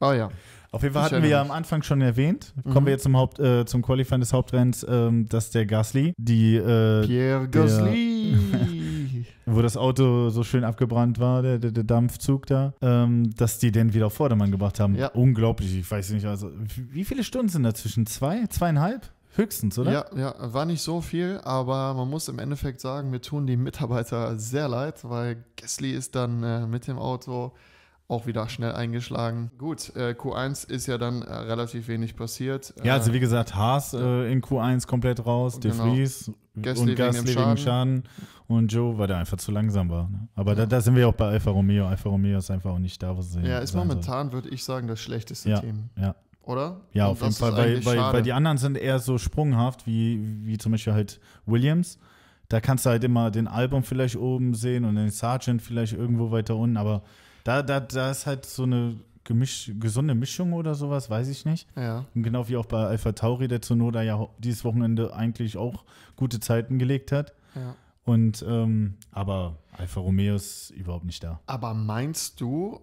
[0.00, 0.30] Ah ja.
[0.72, 2.70] Auf jeden Fall hatten wir ja am Anfang schon erwähnt, Mhm.
[2.72, 6.56] kommen wir jetzt zum, Haupt, äh, zum Qualifying des Hauptrenns, ähm, dass der Gasly, die,
[6.56, 8.36] äh, Pierre Gasly.
[9.46, 13.72] wo das Auto so schön abgebrannt war, der, der, der Dampfzug da, ähm, dass die
[13.72, 14.94] den wieder auf Vordermann gebracht haben.
[14.94, 15.08] Ja.
[15.08, 18.06] Unglaublich, ich weiß nicht, also wie viele Stunden sind dazwischen?
[18.06, 19.10] Zwei, zweieinhalb?
[19.34, 19.92] Höchstens, oder?
[19.92, 23.56] ja, ja, war nicht so viel, aber man muss im Endeffekt sagen, mir tun die
[23.56, 27.52] Mitarbeiter sehr leid, weil Gasly ist dann äh, mit dem Auto
[28.12, 29.50] auch wieder schnell eingeschlagen.
[29.58, 32.74] Gut, äh, Q1 ist ja dann äh, relativ wenig passiert.
[32.84, 35.92] Ja, also Äh, wie gesagt, Haas äh, in Q1 komplett raus, De Genau.
[35.94, 37.56] Vries Gasly und Gasly wegen Schaden.
[37.56, 38.02] Schaden
[38.46, 40.10] und Joe, weil der einfach zu langsam war.
[40.10, 40.28] Ne?
[40.34, 41.86] Aber da, da sind wir auch bei Alfa Romeo.
[41.86, 44.86] Alfa Romeo ist einfach auch nicht da, wo sie ja, ist momentan, würde ich sagen,
[44.86, 45.60] das schlechteste Ja.
[45.60, 46.82] Team, Ja, oder?
[46.92, 50.20] ja Und auf jeden Fall, weil, weil, weil die anderen sind eher so sprunghaft, wie,
[50.44, 51.98] wie zum Beispiel halt Williams.
[52.50, 56.30] Da kannst du halt immer den Album vielleicht oben sehen und den Sargent vielleicht irgendwo
[56.30, 57.02] weiter unten, aber
[57.44, 61.68] da, da, da ist halt so eine gemisch, gesunde Mischung oder sowas, weiß ich nicht.
[61.76, 65.84] Ja, Und Genau wie auch bei Alpha Tauri, der Zunoda ja dieses Wochenende eigentlich auch
[66.16, 67.34] gute Zeiten gelegt hat.
[67.54, 67.76] ja.
[68.04, 71.40] Und ähm, aber Alfa Romeo ist überhaupt nicht da.
[71.46, 72.80] Aber meinst du,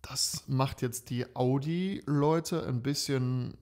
[0.00, 3.58] das macht jetzt die Audi-Leute ein bisschen,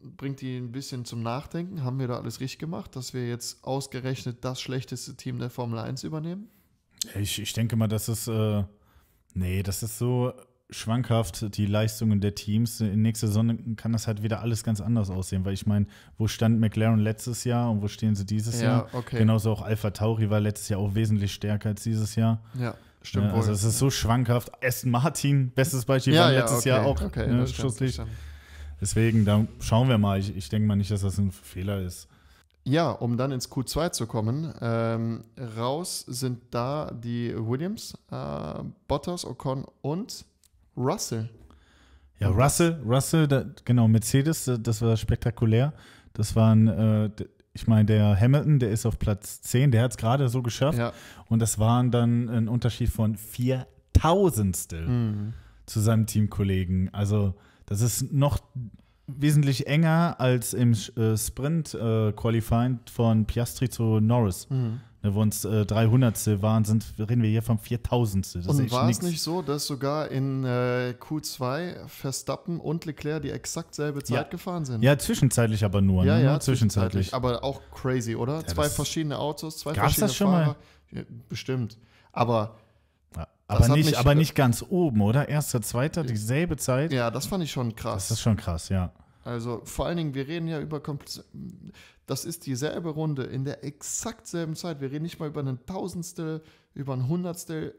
[0.00, 1.82] bringt die ein bisschen zum Nachdenken?
[1.82, 5.80] Haben wir da alles richtig gemacht, dass wir jetzt ausgerechnet das schlechteste Team der Formel
[5.80, 6.48] 1 übernehmen?
[7.18, 8.62] Ich, ich denke mal, das ist, äh,
[9.34, 10.32] nee, das ist so
[10.70, 12.80] schwankhaft, die Leistungen der Teams.
[12.80, 15.86] In nächster Saison kann das halt wieder alles ganz anders aussehen, weil ich meine,
[16.18, 18.88] wo stand McLaren letztes Jahr und wo stehen sie dieses Jahr?
[18.92, 19.18] okay.
[19.18, 22.42] Genauso auch Alpha Tauri war letztes Jahr auch wesentlich stärker als dieses Jahr.
[22.58, 24.50] Ja, stimmt Ja, also es ist so schwankhaft.
[24.62, 28.06] Aston Martin, bestes Beispiel, ja, war ja, letztes okay, Jahr auch okay, ne, stimmt.
[28.80, 30.20] Deswegen, da schauen wir mal.
[30.20, 32.08] Ich, ich denke mal nicht, dass das ein Fehler ist.
[32.68, 35.24] Ja, um dann ins Q2 zu kommen, ähm,
[35.56, 40.26] raus sind da die Williams, äh, Bottas, Ocon und
[40.76, 41.30] Russell.
[42.20, 45.72] Ja, Russell, Russell, da, genau, Mercedes, das war spektakulär.
[46.12, 47.10] Das waren, äh,
[47.54, 50.78] ich meine, der Hamilton, der ist auf Platz 10, der hat es gerade so geschafft.
[50.78, 50.92] Ja.
[51.28, 55.32] Und das waren dann ein Unterschied von 4000stel Mhm.
[55.66, 56.92] zu seinem Teamkollegen.
[56.92, 57.34] Also,
[57.66, 58.38] das ist noch
[59.08, 64.48] wesentlich enger als im äh, Sprint-Qualifying von Piastri zu Norris.
[64.50, 64.80] Mhm.
[65.00, 68.72] Ne, wo uns äh, 300 waren, sind, reden wir hier vom 4000 Das ist Und
[68.72, 68.98] war nix.
[68.98, 74.16] es nicht so, dass sogar in äh, Q2 Verstappen und Leclerc die exakt selbe Zeit
[74.16, 74.22] Ja.
[74.24, 74.82] gefahren sind?
[74.82, 76.04] Ja, zwischenzeitlich aber nur.
[76.04, 76.24] ja, ne?
[76.24, 77.14] ja zwischenzeitlich.
[77.14, 78.38] Aber auch crazy, oder?
[78.40, 80.44] Ja, zwei verschiedene Autos, zwei verschiedene das schon mal?
[80.46, 80.56] Fahrer.
[80.90, 81.78] Ja, bestimmt.
[82.10, 82.56] Aber
[83.48, 85.28] aber nicht, aber nicht ganz oben, oder?
[85.28, 86.92] Erster, zweiter, dieselbe Zeit.
[86.92, 88.08] ja, das fand ich schon krass.
[88.08, 88.92] Das ist schon krass, ja.
[89.24, 90.80] Also vor allen Dingen, wir reden ja über
[92.06, 94.80] das ist dieselbe Runde in der exakt selben Zeit.
[94.80, 96.42] Wir reden nicht mal über einen Tausendstel,
[96.74, 97.74] über ein Hundertstel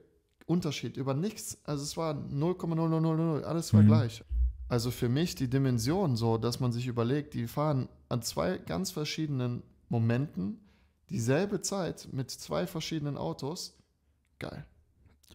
[0.46, 1.58] Unterschied, über nichts.
[1.64, 3.88] Also es war 0,0000, alles war Mhm.
[3.88, 4.24] gleich.
[4.68, 8.92] Also für mich die Dimension so, dass man sich überlegt, die fahren an zwei ganz
[8.92, 10.60] verschiedenen Momenten
[11.10, 13.78] dieselbe Zeit mit zwei verschiedenen Autos.
[14.38, 14.66] Geil.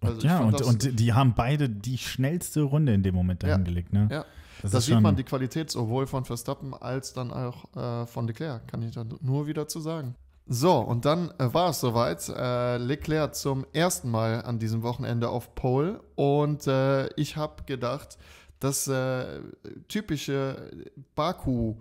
[0.01, 3.51] Also ja, und, das- und die haben beide die schnellste Runde in dem Moment Ja,
[3.51, 4.09] dahingelegt, ne?
[4.11, 4.25] ja.
[4.63, 8.67] Das, Da sieht man die Qualität sowohl von Verstappen als dann auch äh, von Leclerc,
[8.69, 10.15] kann ich da nur wieder zu sagen.
[10.47, 12.27] So, und dann äh, war es soweit.
[12.29, 16.01] Äh, Leclerc zum ersten Mal an diesem Wochenende auf Pole.
[16.15, 18.17] Und äh, ich habe gedacht,
[18.61, 19.41] das äh,
[19.89, 20.71] typische
[21.15, 21.77] Baku,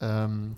[0.00, 0.54] ähm,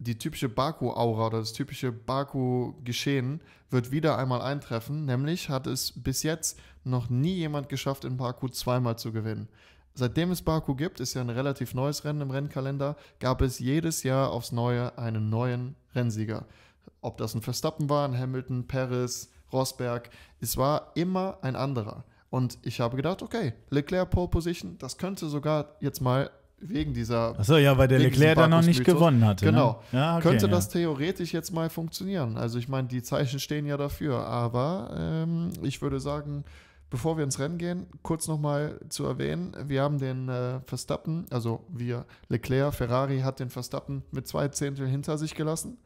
[0.00, 5.04] die typische Baku-Aura oder das typische Baku-Geschehen wird wieder einmal eintreffen.
[5.04, 9.48] Nämlich hat es bis jetzt noch nie jemand geschafft, in Baku zweimal zu gewinnen.
[9.94, 14.02] Seitdem es Baku gibt, ist ja ein relativ neues Rennen im Rennkalender, gab es jedes
[14.02, 16.46] Jahr aufs Neue einen neuen Rennsieger.
[17.02, 20.10] ob das ein Verstappen war, ein Hamilton, Perez, Rosberg,
[20.40, 22.04] es war immer ein anderer.
[22.30, 26.30] Und ich habe gedacht, okay, Leclerc Pole Position, das könnte sogar jetzt mal
[26.60, 27.38] wegen dieser.
[27.38, 29.46] Achso, ja, weil der Leclerc da noch nicht gewonnen hatte.
[29.46, 29.82] Genau.
[29.92, 29.98] Ne?
[29.98, 30.52] Ja, okay, könnte ja.
[30.52, 32.36] das theoretisch jetzt mal funktionieren.
[32.36, 34.26] Also ich meine, die Zeichen stehen ja dafür.
[34.26, 36.44] Aber ähm, ich würde sagen,
[36.90, 41.64] bevor wir ins Rennen gehen, kurz nochmal zu erwähnen, wir haben den äh, Verstappen, also
[41.68, 45.78] wir, Leclerc, Ferrari hat den Verstappen mit zwei Zehntel hinter sich gelassen.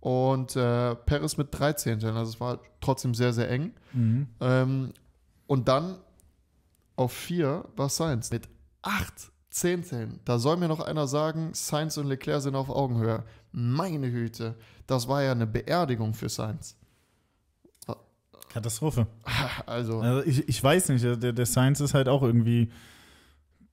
[0.00, 2.16] Und äh, Perez mit drei Zehnteln.
[2.16, 3.72] Also es war trotzdem sehr, sehr eng.
[3.92, 4.28] Mhm.
[4.40, 4.92] Ähm,
[5.46, 5.98] und dann
[6.96, 8.48] auf vier war Sainz mit
[8.82, 10.20] acht Zehnteln.
[10.24, 13.24] Da soll mir noch einer sagen, Sainz und Leclerc sind auf Augenhöhe.
[13.52, 14.54] Meine Hüte,
[14.86, 16.76] das war ja eine Beerdigung für Sainz.
[18.50, 19.06] Katastrophe.
[19.66, 22.70] Also, Also ich, ich weiß nicht, der, der Sainz ist halt auch irgendwie,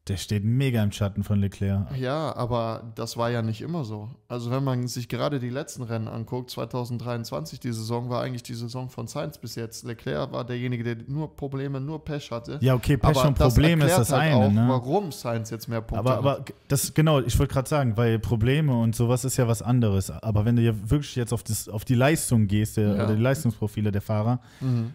[0.10, 1.96] der steht mega im Schatten von Leclerc.
[1.98, 4.10] ja, aber das war ja nicht immer so.
[4.28, 8.54] Also, wenn man sich gerade die letzten Rennen anguckt, 2023, die Saison war eigentlich die
[8.54, 9.84] Saison von Sainz bis jetzt.
[9.86, 12.58] Leclerc war derjenige, der nur Probleme, nur Pech hatte.
[12.62, 14.66] Ja, okay, Pech aber und Problem ist das halt eine, auch, ne?
[14.68, 16.18] warum Sainz jetzt mehr Punkte Aber, hat.
[16.20, 20.10] aber das, genau, ich wollte gerade sagen, weil Probleme und sowas ist ja was anderes.
[20.12, 23.04] Aber wenn du ja wirklich jetzt auf, das, auf die Leistung gehst, der, Ja.
[23.06, 24.94] oder die Leistungsprofile der Fahrer, Mhm.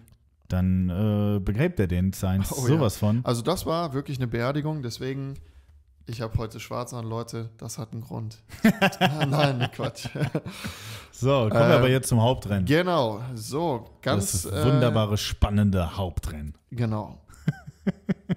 [0.52, 0.88] Dann
[1.36, 3.20] äh, begräbt er den Sainz Oh, sowas von.
[3.24, 5.34] Also das war wirklich eine Beerdigung, deswegen,
[6.06, 8.38] ich habe heute schwarz an, Leute, das hat einen Grund.
[9.00, 10.08] Ah, Nein, Quatsch.
[11.12, 12.64] So, kommen wir Ähm, aber jetzt zum Hauptrennen.
[12.64, 16.54] genau, so, ganz das äh, wunderbare, spannende Hauptrennen.
[16.70, 17.18] Genau.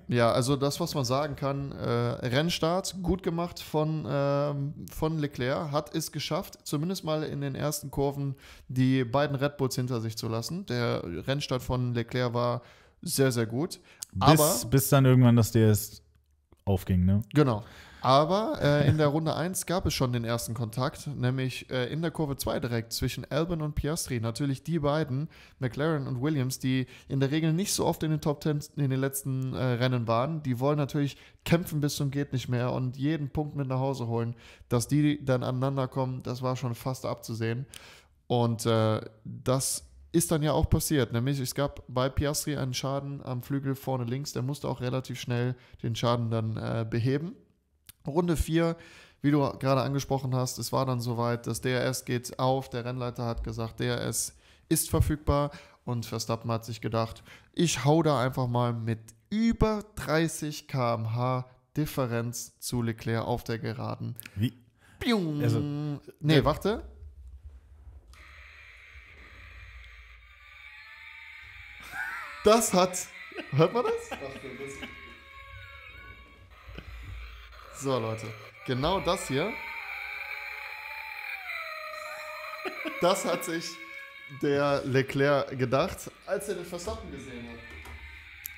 [0.07, 1.85] Ja, also das, was man sagen kann, äh,
[2.27, 7.91] Rennstart gut gemacht von, ähm, von Leclerc, hat es geschafft, zumindest mal in den ersten
[7.91, 8.35] Kurven
[8.67, 10.65] die beiden Red Bulls hinter sich zu lassen.
[10.65, 12.61] Der Rennstart von Leclerc war
[13.01, 13.79] sehr, sehr gut.
[14.11, 16.01] Bis, Aber bis dann irgendwann das DS
[16.65, 17.21] aufging, ne?
[17.33, 17.63] Genau.
[18.05, 22.03] Aber äh, in der Runde 1 gab es schon den ersten Kontakt, nämlich äh, in
[22.03, 24.19] der Kurve 2 direkt zwischen Albon und Piastri.
[24.19, 28.21] Natürlich die beiden, McLaren und Williams, die in der Regel nicht so oft in den
[28.21, 30.43] Top 10 in den letzten äh, Rennen waren.
[30.43, 34.05] Die wollen natürlich kämpfen bis zum geht nicht mehr und jeden Punkt mit nach Hause
[34.05, 34.35] holen.
[34.69, 37.65] Dass die dann aneinander kommen, das war schon fast abzusehen.
[38.27, 41.11] Und äh, das ist dann ja auch passiert.
[41.11, 44.31] Nämlich es gab bei Piastri einen Schaden am Flügel vorne links.
[44.31, 47.35] Der musste auch relativ schnell den Schaden dann äh, beheben.
[48.07, 48.75] Runde 4,
[49.21, 53.25] wie du gerade angesprochen hast, es war dann soweit, das DRS geht auf, der Rennleiter
[53.25, 54.35] hat gesagt, DRS
[54.69, 55.51] ist verfügbar
[55.83, 62.57] und Verstappen hat sich gedacht, ich hau da einfach mal mit über 30 km/h Differenz
[62.59, 64.15] zu Leclerc auf der Geraden.
[64.35, 64.53] Wie?
[64.99, 65.41] Piung.
[65.41, 65.59] Also,
[66.19, 66.83] nee, äh, warte.
[72.45, 73.07] Das hat.
[73.51, 74.19] Hört man das?
[77.77, 78.27] So, Leute.
[78.65, 79.51] Genau das hier.
[83.01, 83.65] Das hat sich
[84.41, 87.74] der Leclerc gedacht, als er den Verstappen gesehen hat.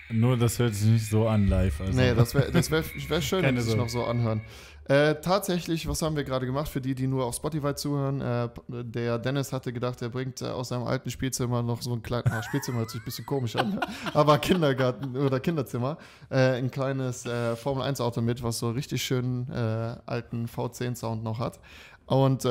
[0.09, 1.81] Nur das hört sich nicht so an live.
[1.81, 1.93] Also.
[1.93, 4.41] Nee, das wäre das wär, wär schön, wenn die sich noch so anhören.
[4.89, 8.21] Äh, tatsächlich, was haben wir gerade gemacht für die, die nur auf Spotify zuhören?
[8.21, 12.01] Äh, der Dennis hatte gedacht, er bringt äh, aus seinem alten Spielzimmer noch so ein
[12.01, 13.81] kleines, ah, Spielzimmer hört sich ein bisschen komisch an,
[14.13, 15.97] aber Kindergarten oder Kinderzimmer,
[16.29, 20.95] äh, ein kleines äh, Formel 1 Auto mit, was so richtig schönen äh, alten V10
[20.95, 21.59] Sound noch hat.
[22.05, 22.47] Und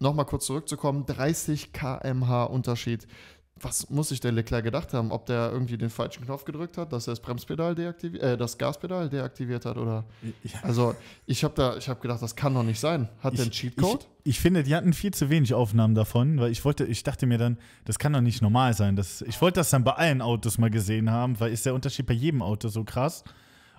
[0.00, 3.06] nochmal kurz zurückzukommen, 30 km/h Unterschied.
[3.62, 5.12] Was muss sich der Leclerc gedacht haben?
[5.12, 8.58] Ob der irgendwie den falschen Knopf gedrückt hat, dass er das Bremspedal deaktiviert, äh, das
[8.58, 10.04] Gaspedal deaktiviert hat oder?
[10.42, 10.58] Ja.
[10.62, 10.94] Also
[11.26, 13.08] ich habe da, ich habe gedacht, das kann doch nicht sein.
[13.20, 14.08] Hat der einen Cheatcode?
[14.24, 17.26] Ich, ich finde, die hatten viel zu wenig Aufnahmen davon, weil ich wollte, ich dachte
[17.26, 18.96] mir dann, das kann doch nicht normal sein.
[18.96, 22.06] Das, ich wollte das dann bei allen Autos mal gesehen haben, weil ist der Unterschied
[22.06, 23.22] bei jedem Auto so krass.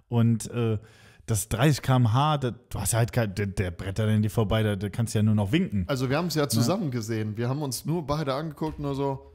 [0.08, 0.78] Und äh,
[1.26, 4.90] das 30 km/h, du hast halt kein, der, der brettert an dir vorbei, da, da
[4.90, 5.86] kannst du ja nur noch winken.
[5.88, 7.38] Also wir haben es ja zusammen gesehen.
[7.38, 9.33] Wir haben uns nur beide angeguckt, nur so,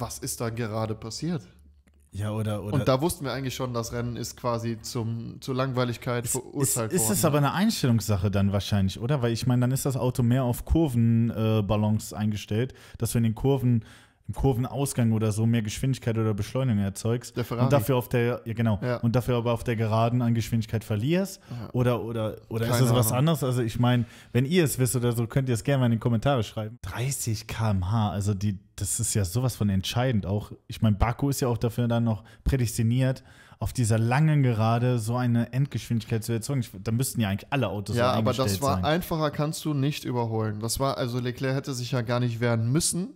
[0.00, 1.42] was ist da gerade passiert?
[2.10, 2.62] Ja, oder.
[2.62, 6.32] oder Und da wussten wir eigentlich schon, das Rennen ist quasi zum, zur Langweiligkeit ist,
[6.32, 7.12] verurteilt ist worden.
[7.12, 9.20] es aber eine Einstellungssache dann wahrscheinlich, oder?
[9.20, 13.24] Weil ich meine, dann ist das Auto mehr auf Kurvenballons äh, eingestellt, dass du in
[13.24, 13.84] den Kurven,
[14.28, 17.36] im Kurvenausgang oder so mehr Geschwindigkeit oder Beschleunigung erzeugst.
[17.36, 18.98] Und dafür auf der, ja genau, Ja.
[18.98, 21.40] und dafür aber auf der Geraden an Geschwindigkeit verlierst.
[21.50, 21.70] Ja.
[21.72, 23.42] Oder, oder, oder ist Keine es was anderes?
[23.42, 25.92] Also ich meine, wenn ihr es wisst oder so, könnt ihr es gerne mal in
[25.92, 26.78] die Kommentare schreiben.
[26.82, 30.52] 30 km/h, also die, das ist ja sowas von entscheidend auch.
[30.66, 33.24] Ich meine, Baku ist ja auch dafür dann noch prädestiniert,
[33.60, 36.64] auf dieser langen Gerade so eine Endgeschwindigkeit zu erzeugen.
[36.84, 38.84] Da müssten ja eigentlich alle Autos ja, aber das war sein.
[38.84, 40.60] einfacher, kannst du nicht überholen.
[40.60, 43.14] Das war, also Leclerc hätte sich ja gar nicht wehren müssen.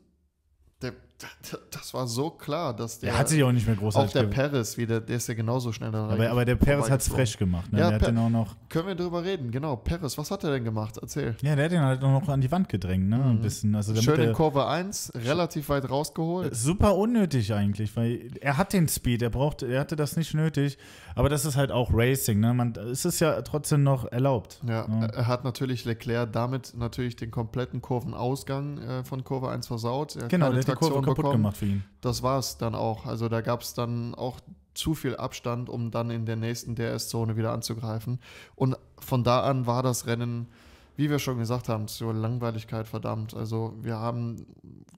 [1.51, 3.13] Der, das war so klar, dass der.
[3.13, 5.35] Er hat sich auch nicht mehr auch großartig der gew- Perez wieder, der ist ja
[5.35, 7.73] genauso schnell da aber, aber der Perez hat es frech gemacht.
[7.73, 7.79] Ne?
[7.81, 9.77] Ja, der hat den auch noch, Können wir drüber reden, genau.
[9.77, 10.99] Perez, was hat er denn gemacht?
[11.01, 11.37] Erzähl.
[11.43, 13.23] ja, der hat den halt auch noch an die Wand gedrängt, ne?
[13.23, 13.75] Ein bisschen.
[13.75, 13.97] Also Mhm.
[14.03, 16.55] Schön in Kurve 1, relativ weit rausgeholt.
[16.57, 20.79] Super unnötig eigentlich, weil er hat den Speed, er braucht, er hatte das nicht nötig,
[21.15, 22.53] aber das ist halt auch Racing, ne?
[22.55, 24.61] Man, es ist ja trotzdem noch erlaubt.
[24.67, 25.07] Ja, Ja.
[25.07, 30.17] er hat natürlich Leclerc damit natürlich den kompletten Kurvenausgang äh, von Kurve 1 versaut.
[30.17, 31.85] Er Genau, der hat die Kurve kaputt gemacht für ihn.
[32.01, 33.07] Das war es dann auch.
[33.07, 34.41] Also da gab es dann auch
[34.75, 38.19] zu viel Abstand, um dann in der nächsten DRS-Zone wieder anzugreifen.
[38.55, 40.49] Und von da an war das Rennen,
[40.97, 43.35] wie wir schon gesagt haben, zur Langweiligkeit verdammt.
[43.35, 44.47] Also wir haben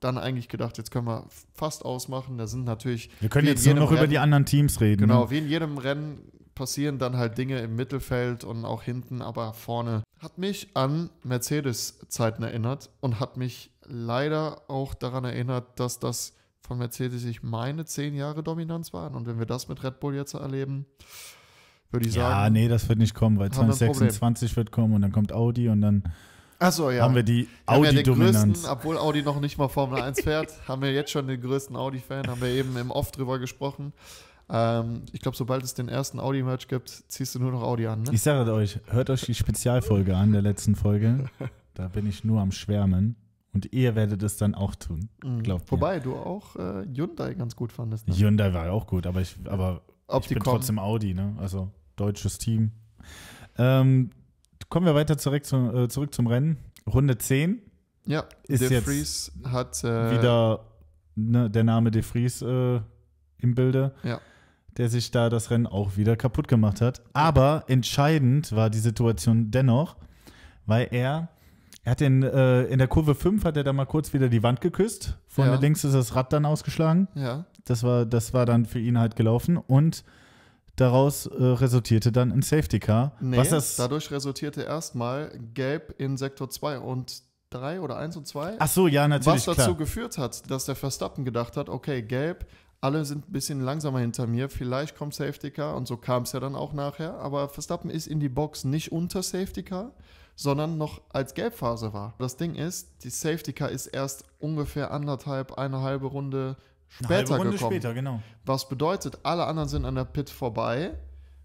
[0.00, 1.24] dann eigentlich gedacht, jetzt können wir
[1.54, 2.38] fast ausmachen.
[2.38, 5.02] Da sind natürlich Wir können jetzt nur noch über Rennen- die anderen Teams reden.
[5.02, 5.30] Genau, Ne?
[5.30, 6.20] wie in jedem Rennen
[6.54, 10.04] passieren dann halt Dinge im Mittelfeld und auch hinten, aber vorne.
[10.20, 16.78] Hat mich an Mercedes-Zeiten erinnert und hat mich leider auch daran erinnert, dass das von
[16.78, 19.14] Mercedes, ich meine, zehn Jahre Dominanz waren.
[19.14, 20.86] Und wenn wir das mit Red Bull jetzt erleben,
[21.90, 22.54] würde ich Ja, sagen.
[22.54, 25.32] nee, das wird nicht kommen, weil Haben wir ein 2026 wird kommen und dann kommt
[25.32, 26.02] Audi und dann
[26.58, 27.02] Achso, ja.
[27.04, 28.36] haben wir die ja Audi-Dominanz.
[28.62, 31.76] größten, obwohl Audi noch nicht mal Formel 1 fährt, haben wir jetzt schon den größten
[31.76, 33.92] Audi-Fan, haben wir eben im Off drüber gesprochen.
[34.48, 38.02] Ähm, ich glaube, sobald es den ersten Audi-Merch gibt, ziehst du nur noch Audi an.
[38.02, 38.10] Ne?
[38.12, 41.26] Ich sage euch, hört euch die Spezialfolge an, der letzten Folge.
[41.76, 43.16] Da bin ich nur am Schwärmen.
[43.54, 45.08] Und ihr werdet es dann auch tun.
[45.22, 45.42] Mhm.
[45.42, 45.70] Glaubt mir.
[45.72, 48.08] Wobei du auch äh, Hyundai ganz gut fandest.
[48.08, 48.14] Ne?
[48.14, 50.56] Hyundai war auch gut, aber ich, aber Ob ich bin kommen.
[50.56, 51.36] trotzdem Audi, ne?
[51.38, 52.72] Also deutsches Team.
[53.56, 54.10] Ähm,
[54.68, 56.58] kommen wir weiter zurück, zu, äh, zurück zum Rennen.
[56.92, 57.62] Runde 10.
[58.06, 60.60] Ja, ist De jetzt Vries hat äh, Wieder
[61.14, 62.80] ne, der Name De Vries äh,
[63.38, 63.94] im Bilde.
[64.02, 64.20] Ja.
[64.76, 67.00] Der sich da das Rennen auch wieder kaputt gemacht hat.
[67.12, 69.96] Aber entscheidend war die Situation dennoch,
[70.66, 71.28] weil er,
[71.84, 74.42] er hat in, äh, in der Kurve 5 hat er da mal kurz wieder die
[74.42, 75.16] Wand geküsst.
[75.28, 75.58] Vorne Ja.
[75.58, 77.08] links ist das Rad dann ausgeschlagen.
[77.14, 80.04] Ja, Das war, das war dann für ihn halt gelaufen und
[80.76, 83.12] daraus äh, resultierte dann ein Safety Car.
[83.20, 88.26] nee, was das, dadurch resultierte erstmal Gelb in Sektor 2 und 3 oder 1 und
[88.26, 88.56] 2.
[88.58, 89.76] ach so, ja, natürlich, was dazu klar.
[89.76, 92.46] geführt hat, dass der Verstappen gedacht hat, okay, Gelb,
[92.80, 96.32] alle sind ein bisschen langsamer hinter mir, vielleicht kommt Safety Car und so kam es
[96.32, 99.92] ja dann auch nachher, aber Verstappen ist in die Box nicht unter Safety Car,
[100.36, 102.14] sondern noch als Gelbphase war.
[102.18, 106.56] Das Ding ist, die Safety Car ist erst ungefähr anderthalb, eine halbe Runde
[106.98, 107.72] Eine später halbe Runde gekommen.
[107.72, 108.20] später, genau.
[108.44, 110.94] Was bedeutet, alle anderen sind an der Pit vorbei.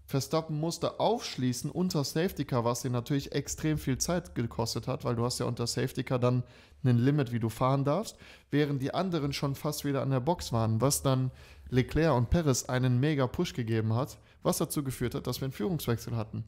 [0.06, 5.14] Verstappen musste aufschließen unter Safety Car, was dir natürlich extrem viel Zeit gekostet hat, weil
[5.14, 6.42] du hast ja unter Safety Car dann
[6.82, 8.16] ein Limit, wie du fahren darfst,
[8.50, 11.30] während die anderen schon fast wieder an der Box waren, was dann
[11.68, 15.52] Leclerc und Perez einen mega Push gegeben hat, was dazu geführt hat, dass wir einen
[15.52, 16.44] Führungswechsel hatten.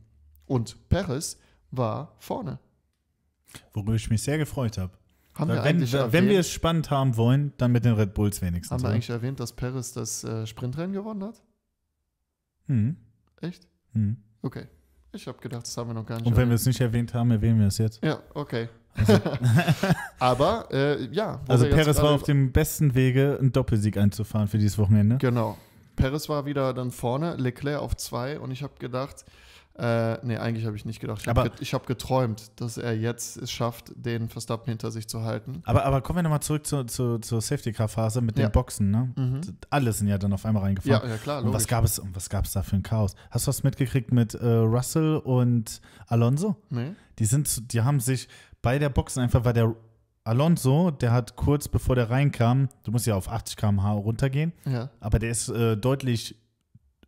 [0.46, 1.38] Und Perez
[1.72, 2.58] war vorne.
[3.72, 4.92] Worüber ich mich sehr gefreut habe.
[5.34, 8.14] Haben wir Wenn, eigentlich wenn erwähnt, wir es spannend haben wollen, dann mit den Red
[8.14, 8.70] Bulls wenigstens.
[8.70, 11.42] haben wir eigentlich erwähnt, dass Perez das äh, Sprintrennen gewonnen hat?
[12.66, 12.96] Mhm.
[13.40, 13.66] Echt?
[13.94, 14.18] Mhm.
[14.42, 14.66] Okay.
[15.12, 17.12] Ich habe gedacht, das haben wir noch gar nicht Und wenn wir es nicht erwähnt
[17.14, 18.02] haben, erwähnen wir es jetzt.
[18.04, 18.68] Ja, okay.
[20.18, 21.40] Aber äh, ja.
[21.48, 25.16] Also Perez war auf dem besten Wege, einen Doppelsieg einzufahren für dieses Wochenende.
[25.16, 25.56] Genau.
[25.96, 29.24] Perez war wieder dann vorne, Leclerc auf zwei und ich habe gedacht,
[29.78, 31.20] äh, nee, eigentlich habe ich nicht gedacht.
[31.22, 34.90] Ich habe Aber- get, ich hab geträumt, dass er jetzt es schafft, den Verstappen hinter
[34.90, 35.62] sich zu halten.
[35.64, 38.46] Aber, aber kommen wir nochmal zurück zur, zur, zur Safety-Car-Phase mit Ja.
[38.48, 38.90] den Boxen.
[38.90, 39.12] Ne?
[39.16, 39.40] Mhm.
[39.70, 41.08] Alle sind ja dann auf einmal reingefahren.
[41.08, 43.14] Ja, ja klar, Und was gab es, und was gab es da für ein Chaos?
[43.30, 46.56] Hast du was mitgekriegt mit äh, Russell und Alonso?
[46.70, 46.92] nee?
[47.18, 48.28] Die sind, zu- die haben sich
[48.62, 49.74] bei der Boxen einfach, weil der
[50.24, 54.88] Alonso, der hat kurz bevor der reinkam, du musst ja auf 80 km/h runtergehen, Ja.
[55.00, 56.36] aber der ist äh, deutlich,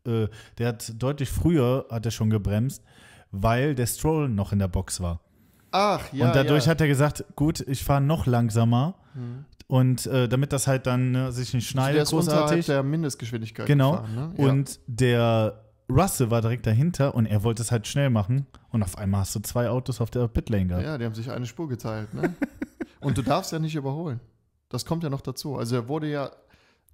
[0.07, 2.83] äh, der hat deutlich früher, hat er schon gebremst,
[3.31, 5.21] weil der Stroll noch in der Box war.
[5.73, 6.27] Ach, ja.
[6.27, 6.71] und dadurch ja.
[6.71, 9.45] hat er gesagt, gut, ich fahre noch langsamer Mhm.
[9.69, 12.67] und äh, damit das halt dann ne, sich nicht der schneidet ist unterhalb großartig.
[12.67, 13.93] der Mindestgeschwindigkeit Genau.
[13.93, 14.15] gefahren.
[14.15, 14.35] Ne?
[14.39, 14.49] Ja.
[14.51, 18.47] Und der Russell war direkt dahinter und er wollte es halt schnell machen.
[18.71, 20.85] Und auf einmal hast du zwei Autos auf der Pitlane gehabt.
[20.85, 22.13] Ja, die haben sich eine Spur geteilt.
[22.15, 22.35] Ne?
[23.01, 24.19] Und du darfst ja nicht überholen.
[24.71, 25.57] Das kommt ja noch dazu.
[25.57, 26.31] Also er wurde ja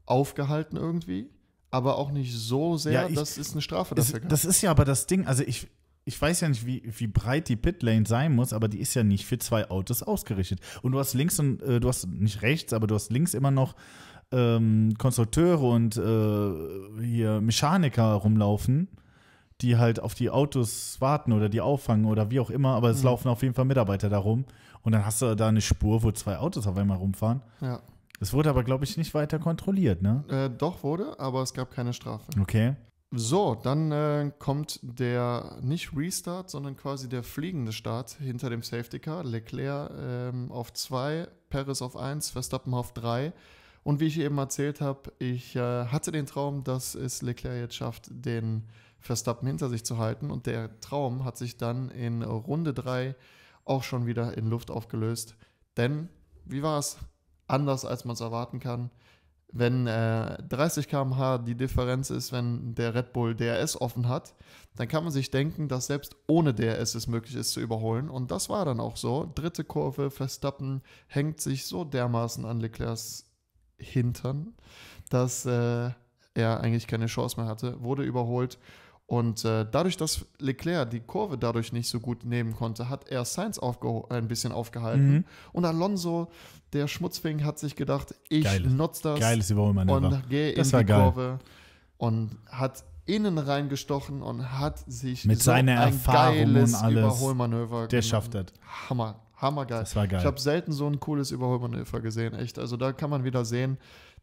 [0.07, 1.31] aufgehalten irgendwie,
[1.71, 4.29] aber auch nicht so sehr, Ja, ich- dass es eine Strafe dafür gab.
[4.29, 5.69] das ist ja aber das Ding, also ich,
[6.05, 9.05] ich weiß ja nicht, wie, wie breit die Pitlane sein muss, aber die ist ja
[9.05, 10.61] nicht für zwei Autos ausgerichtet.
[10.83, 13.51] Und du hast links und äh, du hast nicht rechts, aber du hast links immer
[13.51, 13.75] noch
[14.33, 18.89] ähm, Konstrukteure und äh, hier Mechaniker rumlaufen,
[19.61, 22.99] die halt auf die Autos warten oder die auffangen oder wie auch immer, aber es
[23.01, 23.05] Mhm.
[23.07, 24.45] laufen auf jeden Fall Mitarbeiter da rum.
[24.83, 27.43] Und dann hast du da eine Spur, wo zwei Autos auf einmal rumfahren.
[27.61, 27.81] ja.
[28.21, 30.25] Es wurde aber, glaube ich, nicht weiter kontrolliert, ne?
[30.29, 32.31] Äh, doch wurde, aber es gab keine Strafe.
[32.39, 32.77] Okay.
[33.13, 39.01] So, dann äh, kommt der nicht Restart, sondern quasi der fliegende Start hinter dem Safety
[39.01, 39.25] Car.
[39.25, 43.33] Leclerc ähm, auf 2, Perez auf 1, Verstappen auf 3.
[43.83, 47.75] Und wie ich eben erzählt habe, ich äh, hatte den Traum, dass es Leclerc jetzt
[47.75, 48.65] schafft, den
[49.01, 50.31] Verstappen hinter sich zu halten.
[50.31, 53.17] Und der Traum hat sich dann in Runde 3
[53.65, 55.37] auch schon wieder in Luft aufgelöst.
[55.77, 56.11] Denn,
[56.45, 56.99] wie war es?
[57.51, 58.91] Anders als man es erwarten kann.
[59.53, 64.35] Wenn äh, 30 km/h die Differenz ist, wenn der Red Bull DRS offen hat,
[64.77, 68.09] dann kann man sich denken, dass selbst ohne DRS es möglich ist zu überholen.
[68.09, 69.31] Und das war dann auch so.
[69.35, 73.27] Dritte Kurve, Verstappen hängt sich so dermaßen an Leclercs
[73.79, 74.55] Hintern,
[75.09, 75.91] dass äh,
[76.35, 78.59] er eigentlich keine Chance mehr hatte, wurde überholt
[79.11, 83.25] und äh, dadurch, dass Leclerc die Kurve dadurch nicht so gut nehmen konnte, hat er
[83.25, 85.13] Sainz ein bisschen aufgehalten.
[85.13, 85.25] Mhm.
[85.53, 86.31] Und Alonso,
[86.73, 88.61] der Schmutzfing, hat sich gedacht, ich Geil.
[88.61, 90.85] nutze das Geiles und gehe in die geil.
[90.85, 91.39] Kurve
[91.99, 96.99] und hat innen reingestochen und hat sich mit so seiner ein Erfahrung geiles und alles,
[97.01, 98.47] Überholmanöver Der schafft das.
[98.89, 99.81] Hammer, hammergeil.
[99.81, 100.21] Das war geil.
[100.21, 102.61] Ich habe selten so ein cooles Überholmanöver gesehen, echt.
[102.61, 103.77] Also da kann man wieder sehen,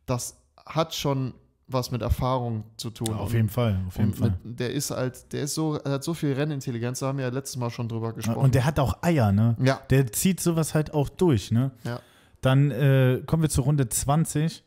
[0.05, 1.33] das hat schon
[1.67, 3.13] was mit Erfahrung zu tun.
[3.13, 4.37] auf jeden Fall, auf jeden Fall.
[4.43, 7.31] Mit, der ist halt, der ist so, hat so viel Rennintelligenz, da haben wir ja
[7.31, 8.37] letztes Mal schon drüber gesprochen.
[8.37, 9.55] Und der hat auch Eier, ne?
[9.61, 9.81] Ja.
[9.89, 11.71] Der zieht sowas halt auch durch, ne?
[11.83, 11.99] Ja.
[12.41, 14.63] Dann äh, kommen wir zur Runde 20.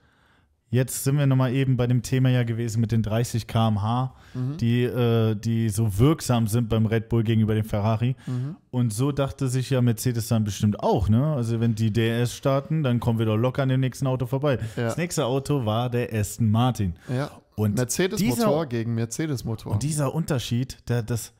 [0.73, 4.57] Jetzt sind wir nochmal eben bei dem Thema ja gewesen mit den 30 km/h, mhm.
[4.59, 8.15] die, äh, die so wirksam sind beim Red Bull gegenüber dem Ferrari.
[8.27, 8.57] Mhm.
[8.71, 11.35] Und so dachte sich ja Mercedes dann bestimmt auch, ne?
[11.35, 14.61] Also wenn die DRS starten, dann kommen wir doch locker an dem nächsten Auto vorbei.
[14.77, 14.85] Ja.
[14.85, 16.95] Das nächste Auto war der Aston Martin.
[17.09, 17.31] Ja.
[17.57, 19.73] Mercedes-Motor gegen Mercedes-Motor.
[19.73, 21.33] Und dieser Unterschied, der, das,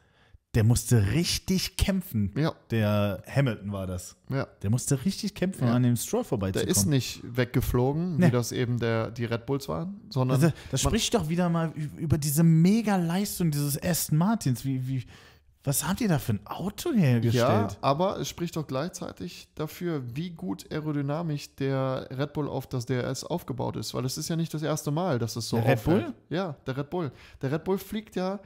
[0.55, 2.33] der musste richtig kämpfen.
[2.37, 2.53] Ja.
[2.71, 4.17] Der Hamilton war das.
[4.29, 4.49] Ja.
[4.63, 5.75] Der musste richtig kämpfen, ja.
[5.75, 6.67] an dem Stroll vorbeizukommen.
[6.67, 8.27] Der ist nicht weggeflogen, nee.
[8.27, 10.43] wie das eben der, die Red Bulls waren, sondern.
[10.43, 14.65] Also, das spricht doch wieder mal über diese Mega-Leistung dieses Aston Martins.
[14.65, 15.07] Wie, wie,
[15.63, 17.73] was habt ihr da für ein Auto hergestellt?
[17.73, 22.87] Ja, aber es spricht doch gleichzeitig dafür, wie gut aerodynamisch der Red Bull auf das
[22.87, 25.73] DRS aufgebaut ist, weil es ist ja nicht das erste Mal, dass es so der
[25.73, 25.85] Red.
[25.85, 26.15] Bull?
[26.29, 27.13] Ja, der Red Bull.
[27.41, 28.41] Der Red Bull fliegt ja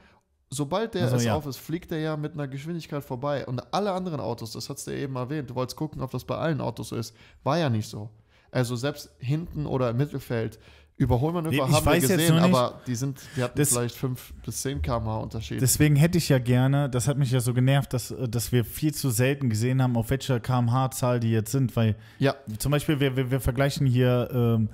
[0.49, 1.35] sobald der also, es ja.
[1.35, 3.45] auf ist, fliegt er ja mit einer Geschwindigkeit vorbei.
[3.45, 6.23] Und alle anderen Autos, das hast du ja eben erwähnt, du wolltest gucken, ob das
[6.23, 8.09] bei allen Autos so ist, war ja nicht so.
[8.51, 10.59] Also selbst hinten oder im Mittelfeld
[10.97, 14.81] Überholmanöver nee, haben wir gesehen, aber die sind, die hatten das, vielleicht 5 bis 10
[14.81, 15.61] km/h Unterschied.
[15.61, 18.93] Deswegen hätte ich ja gerne, das hat mich ja so genervt, dass, dass wir viel
[18.93, 22.33] zu selten gesehen haben, auf welcher kmh-Zahl die jetzt sind, weil ja.
[22.59, 24.69] zum Beispiel, wir, wir, wir vergleichen hier, ähm,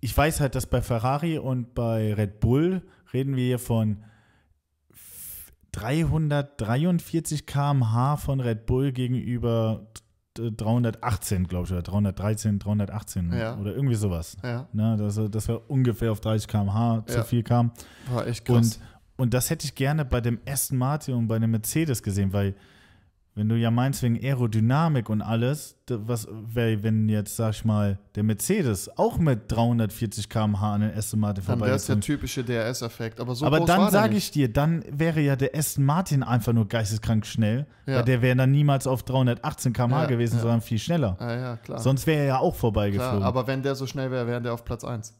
[0.00, 2.80] ich weiß halt, dass bei Ferrari und bei Red Bull
[3.12, 4.02] reden wir hier von
[5.72, 9.86] 343 km/h von Red Bull gegenüber
[10.34, 13.56] 318, glaube ich, oder 313, 318 ja.
[13.58, 14.36] oder irgendwie sowas.
[14.42, 14.68] Ja.
[14.72, 17.24] Ne, dass, dass wir ungefähr auf 30 km/h zu ja.
[17.24, 17.72] viel kamen.
[18.10, 18.76] War echt krass.
[18.76, 18.80] Und,
[19.16, 22.54] und das hätte ich gerne bei dem Aston Martin und bei dem Mercedes gesehen, weil
[23.34, 28.24] wenn du ja meinst wegen Aerodynamik und alles, was wenn jetzt, sag ich mal, der
[28.24, 32.42] Mercedes auch mit 340 km/h an den Aston Martin vorbei Dann wäre es der typische
[32.42, 33.20] DRS-Effekt.
[33.20, 36.66] Aber, so aber dann sage ich dir, dann wäre ja der Aston Martin einfach nur
[36.66, 37.96] geisteskrank schnell, ja.
[37.96, 40.42] weil der wäre dann niemals auf 318 km/h ja, gewesen, ja.
[40.42, 41.16] sondern viel schneller.
[41.20, 41.78] Ja, ja, klar.
[41.78, 43.18] Sonst wäre er ja auch vorbeigeflogen.
[43.18, 45.14] Klar, aber wenn der so schnell wäre, wäre der auf Platz 1.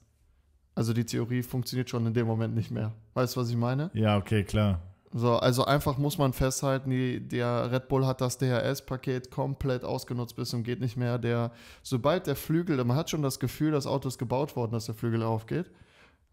[0.75, 2.93] Also die Theorie funktioniert schon in dem Moment nicht mehr.
[3.15, 3.91] Weißt du, was ich meine?
[3.95, 4.81] Ja, okay, klar.
[5.13, 10.37] So, also einfach muss man festhalten, die, der Red Bull hat das DRS-Paket komplett ausgenutzt
[10.37, 11.19] bis zum geht nicht mehr.
[11.19, 11.51] Der,
[11.83, 14.95] sobald der Flügel, man hat schon das Gefühl, das Auto ist gebaut worden, dass der
[14.95, 15.69] Flügel aufgeht,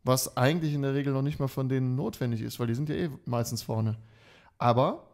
[0.04, 2.90] was eigentlich in der Regel noch nicht mal von denen notwendig ist, weil die sind
[2.90, 3.98] ja eh meistens vorne.
[4.60, 5.08] Aber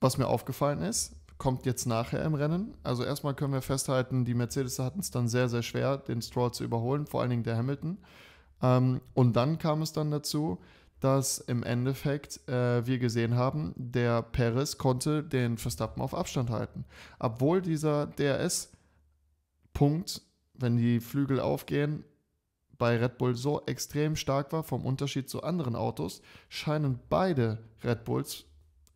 [0.00, 2.74] was mir aufgefallen ist, kommt jetzt nachher im Rennen.
[2.82, 6.52] Also erstmal können wir festhalten, die Mercedes hatten es dann sehr, sehr schwer, den Stroll
[6.52, 7.98] zu überholen, vor allen Dingen der Hamilton.
[8.62, 10.58] Ähm, und dann kam es dann dazu,
[11.00, 16.84] dass im Endeffekt äh, wir gesehen haben, der Perez konnte den Verstappen auf Abstand halten.
[17.18, 18.70] Obwohl dieser DRS-Punkt,
[20.54, 22.04] wenn die Flügel aufgehen,
[22.76, 28.04] bei Red Bull so extrem stark war vom Unterschied zu anderen Autos, scheinen beide Red
[28.04, 28.44] Bulls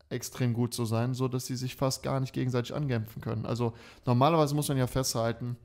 [0.08, 3.46] extrem gut zu sein, sodass sie sich fast gar nicht gegenseitig ankämpfen können.
[3.46, 3.74] Also
[4.06, 5.56] normalerweise muss man ja festhalten,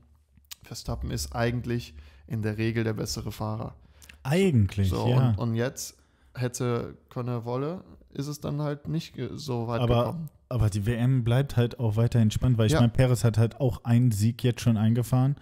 [0.62, 1.94] Verstappen ist eigentlich
[2.26, 3.74] in der Regel der bessere Fahrer.
[4.22, 5.30] Eigentlich, so, ja.
[5.30, 5.99] Und, und jetzt
[6.34, 10.30] hätte können wolle, ist es dann halt nicht so weit aber, gekommen.
[10.48, 12.80] Aber die WM bleibt halt auch weiterhin spannend, weil ich ja.
[12.80, 15.36] meine, Perez hat halt auch einen Sieg jetzt schon eingefahren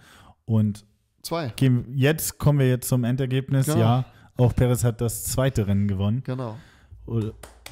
[0.45, 0.85] und
[1.23, 1.53] zwei.
[1.95, 3.65] Jetzt kommen wir jetzt zum Endergebnis.
[3.65, 3.79] Genau.
[3.79, 4.05] Ja,
[4.37, 6.23] auch Perez hat das zweite Rennen gewonnen.
[6.23, 6.57] Genau.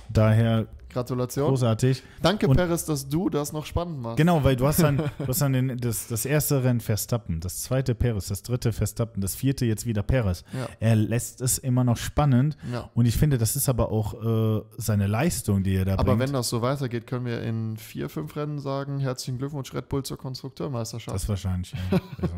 [0.09, 1.49] Daher Gratulation.
[1.49, 2.01] Großartig.
[2.21, 4.17] Danke, und, Perez, dass du das noch spannend machst.
[4.17, 7.61] Genau, weil du hast dann, du hast dann den, das, das erste Rennen Verstappen, das
[7.61, 10.43] zweite Perez, das dritte Verstappen, das vierte jetzt wieder Perez.
[10.53, 10.67] Ja.
[10.79, 12.57] Er lässt es immer noch spannend.
[12.71, 12.89] Ja.
[12.95, 16.13] Und ich finde, das ist aber auch äh, seine Leistung, die er da aber bringt.
[16.13, 19.89] Aber wenn das so weitergeht, können wir in vier, fünf Rennen sagen, herzlichen Glückwunsch Red
[19.89, 21.13] Bull zur Konstrukteurmeisterschaft.
[21.13, 21.99] Das wahrscheinlich, ja.
[22.21, 22.35] also.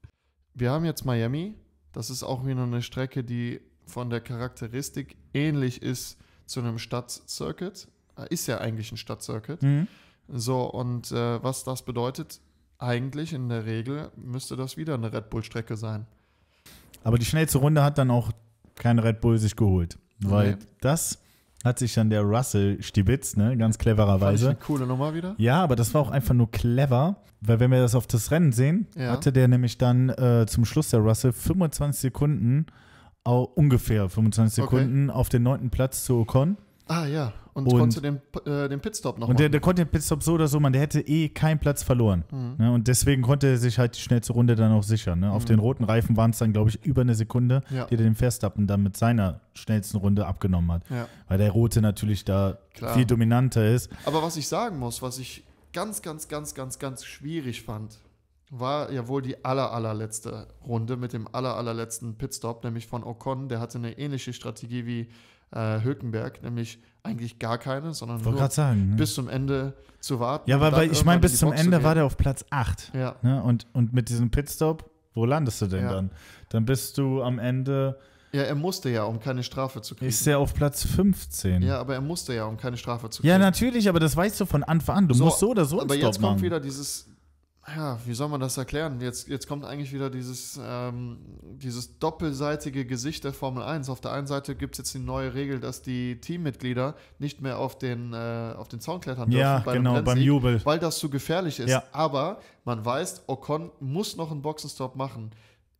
[0.54, 1.54] wir haben jetzt Miami.
[1.92, 7.88] Das ist auch wieder eine Strecke, die von der Charakteristik ähnlich ist zu einem Stadtcircuit.
[8.18, 9.62] Äh, Ist ja eigentlich ein Stadtcircuit.
[9.62, 9.86] Mhm.
[10.28, 12.40] So, und äh, was das bedeutet,
[12.78, 16.06] eigentlich in der Regel müsste das wieder eine Red Bull-Strecke sein.
[17.04, 18.30] Aber die schnellste Runde hat dann auch
[18.74, 19.98] kein Red Bull sich geholt.
[20.20, 20.56] Weil Nee.
[20.80, 21.18] das
[21.64, 24.48] hat sich dann der Russell Stibitz, ne, ganz Fand ich clevererweise.
[24.50, 25.34] eine coole Nummer wieder.
[25.38, 28.52] Ja, aber das war auch einfach nur clever, weil wenn wir das auf das Rennen
[28.52, 29.10] sehen, Ja.
[29.12, 32.66] hatte der nämlich dann äh, zum Schluss der Russell 25 Sekunden,
[33.24, 34.76] au, ungefähr 25 Okay.
[34.76, 36.56] Sekunden auf den neunten Platz zu Ocon.
[36.88, 39.52] Ah ja, und, Und- konnte den, äh, den Pitstop noch Und der, machen.
[39.52, 42.24] der konnte den Pitstop so oder so, man, der hätte eh keinen Platz verloren.
[42.30, 42.54] Mhm.
[42.58, 42.72] Ne?
[42.72, 45.20] Und deswegen konnte er sich halt die schnellste Runde dann auch sichern.
[45.20, 45.30] Ne?
[45.30, 45.46] Auf Mhm.
[45.48, 47.84] den roten Reifen waren es dann, glaube ich, über eine Sekunde, Ja.
[47.84, 50.82] die er den Verstappen dann mit seiner schnellsten Runde abgenommen hat.
[50.88, 51.06] Ja.
[51.28, 52.94] Weil der rote natürlich da Klar.
[52.94, 53.90] viel dominanter ist.
[54.06, 57.98] Aber was ich sagen muss, was ich ganz, ganz, ganz, ganz, ganz schwierig fand,
[58.50, 63.50] war ja wohl die aller, allerletzte Runde mit dem aller, allerletzten Pitstop, nämlich von Ocon.
[63.50, 65.08] Der hatte eine ähnliche Strategie wie
[65.52, 68.90] äh, Hülkenberg, nämlich eigentlich gar keine, sondern nur sagen.
[68.90, 68.96] Ne?
[68.96, 70.50] bis zum Ende zu warten.
[70.50, 72.92] Ja, weil, weil ich meine, in bis zum Box Ende war der auf Platz 8.
[72.94, 73.42] Ja, Ne?
[73.42, 75.92] Und, und mit diesem Pitstop, wo landest du denn Ja.
[75.92, 76.10] dann?
[76.50, 77.98] Dann bist du am Ende,
[78.32, 80.08] ja, er musste ja, um keine Strafe zu kriegen.
[80.10, 81.62] ist der auf Platz 15.
[81.62, 83.30] ja, aber er musste ja, um keine Strafe zu kriegen.
[83.30, 85.08] Ja, natürlich, aber das weißt du von Anfang an.
[85.08, 86.42] Du So, musst so oder so einen Aber Stop jetzt kommt machen.
[86.42, 87.08] wieder dieses,
[87.76, 89.00] ja, wie soll man das erklären?
[89.00, 93.88] Jetzt, jetzt kommt eigentlich wieder dieses, ähm, dieses doppelseitige Gesicht der Formel 1.
[93.88, 97.58] Auf der einen Seite gibt es jetzt die neue Regel, dass die Teammitglieder nicht mehr
[97.58, 100.60] auf den, äh, auf den Zaun klettern dürfen ja, bei genau, beim Jubel.
[100.64, 101.70] weil das zu gefährlich ist.
[101.70, 101.84] Ja.
[101.92, 105.30] Aber man weiß, Ocon muss noch einen Boxenstopp machen.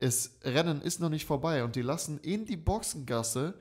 [0.01, 3.55] Das Rennen ist noch nicht vorbei und die lassen in die Boxengasse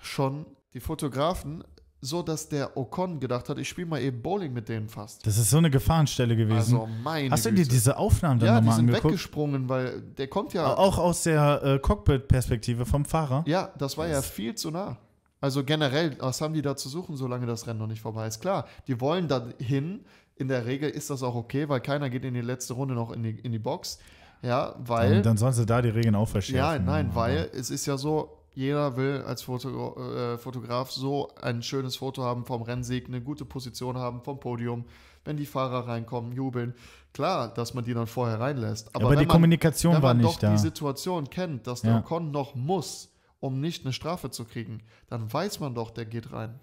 [0.00, 1.64] schon die Fotografen,
[2.02, 5.26] so dass der Ocon gedacht hat, ich spiele mal eben Bowling mit denen fast.
[5.26, 6.76] Das ist so eine Gefahrenstelle gewesen.
[6.76, 9.12] Also meine Hast du dir diese Aufnahmen dann Ja, die nochmal sind angeguckt?
[9.14, 10.74] weggesprungen, weil der kommt ja.
[10.76, 13.44] Auch aus der äh, Cockpit-Perspektive vom Fahrer?
[13.46, 14.96] Ja, das war ja viel zu nah.
[15.42, 18.40] Also generell, was haben die da zu suchen, solange das Rennen noch nicht vorbei ist?
[18.40, 20.00] Klar, die wollen da hin.
[20.36, 23.10] In der Regel ist das auch okay, weil keiner geht in die letzte Runde noch
[23.12, 23.98] in die, in die Box.
[24.42, 25.18] Ja, weil.
[25.18, 26.86] Und dann sollst du da die Regeln auch verschärfen.
[26.86, 31.62] ja, nein, weil es ist ja so, jeder will als Foto, äh, Fotograf so ein
[31.62, 34.84] schönes Foto haben vom Rennsieg, eine gute Position haben vom Podium,
[35.24, 36.74] wenn die Fahrer reinkommen, jubeln.
[37.12, 38.94] Klar, dass man die dann vorher reinlässt.
[38.94, 40.52] Aber, wenn die man- Kommunikation wenn war man nicht doch da.
[40.52, 41.98] die Situation kennt, dass der Ja.
[42.00, 46.32] Ocon noch muss, um nicht eine Strafe zu kriegen, dann weiß man doch, der geht
[46.32, 46.58] rein.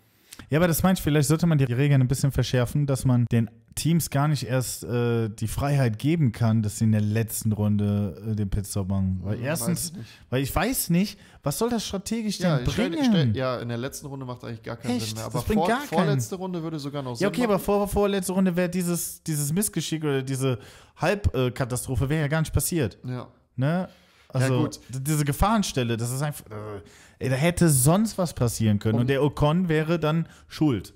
[0.50, 3.26] Ja, aber das meine ich, vielleicht sollte man die Regeln ein bisschen verschärfen, dass man
[3.32, 7.54] den Teams gar nicht erst äh, die Freiheit geben kann, dass sie in der letzten
[7.54, 9.22] Runde äh, den Pitstop machen.
[9.24, 13.06] Weil Hm, erstens, ich weil ich weiß nicht, was soll das strategisch Ja, denn bringen?
[13.06, 15.08] stell, ja, in der letzten Runde macht eigentlich gar keinen Echt?
[15.08, 15.26] Sinn mehr.
[15.28, 17.52] Aber vor, gar keinen- vorletzte Runde würde sogar noch Sinn ja, okay, machen.
[17.52, 20.60] aber vor, vorletzte Runde wäre dieses, dieses Missgeschick oder diese
[20.98, 22.98] Halbkatastrophe wäre ja gar nicht passiert.
[23.06, 23.28] Ja.
[23.56, 23.88] Ne?
[24.30, 26.46] Also d- diese Gefahrenstelle, das ist einfach,
[27.20, 28.96] äh, da hätte sonst was passieren können.
[28.96, 30.94] Und- Und der Ocon wäre dann schuld.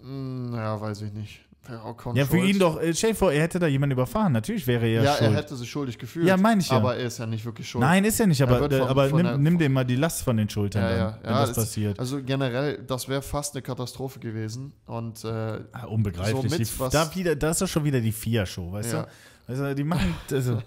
[0.00, 1.44] Hm, ja, weiß ich nicht.
[1.84, 4.32] Ocon Ja, für ihn doch, äh, stell dir vor, er hätte da jemanden überfahren.
[4.32, 5.30] Natürlich wäre er Ja, schuld.
[5.30, 6.26] er hätte sich schuldig gefühlt.
[6.26, 6.76] Ja, meine ich ja.
[6.78, 7.82] Aber er ist ja nicht wirklich schuld.
[7.82, 9.84] Nein, ist ja nicht, Er aber, wird äh, von- aber von nimm, nimm dem mal
[9.84, 11.98] die Last von den Schultern, Ja, dann, ja, wenn ja, das passiert.
[12.00, 14.72] Also generell, das wäre fast eine Katastrophe gewesen.
[14.86, 15.28] Und äh,
[15.72, 16.34] Ah, unbegreiflich.
[16.50, 19.02] somit die, da, wieder, da ist doch schon wieder die FIA-Show, weißt Ja.
[19.02, 19.08] du?
[19.46, 20.14] Also, die machen.
[20.32, 20.62] Also,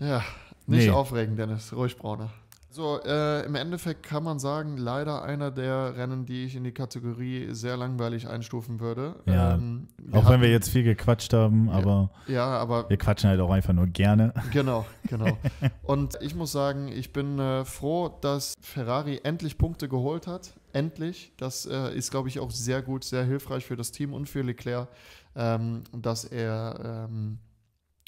[0.00, 0.22] Ja,
[0.66, 0.90] nicht Nee.
[0.90, 1.72] aufregen, Dennis.
[1.72, 2.30] Ruhig, Brauner.
[2.78, 6.70] So, äh, im Endeffekt kann man sagen, leider einer der Rennen, die ich in die
[6.70, 9.16] Kategorie sehr langweilig einstufen würde.
[9.26, 13.30] Ja, Ähm, auch hatten- wenn wir jetzt viel gequatscht haben, aber Ja, aber wir quatschen
[13.30, 14.32] halt auch einfach nur gerne.
[14.52, 15.36] genau, genau.
[15.82, 20.52] Und ich muss sagen, ich bin äh, froh, dass Ferrari endlich Punkte geholt hat.
[20.72, 21.32] Endlich.
[21.36, 24.42] Das äh, ist, glaube ich, auch sehr gut, sehr hilfreich für das Team und für
[24.42, 24.86] Leclerc,
[25.34, 27.38] ähm, dass er, ähm,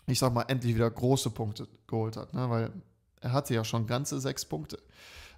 [0.07, 2.33] ich sag mal, endlich wieder große Punkte geholt hat.
[2.35, 2.49] Ne?
[2.49, 2.71] Weil
[3.21, 4.79] er hatte ja schon ganze sechs Punkte.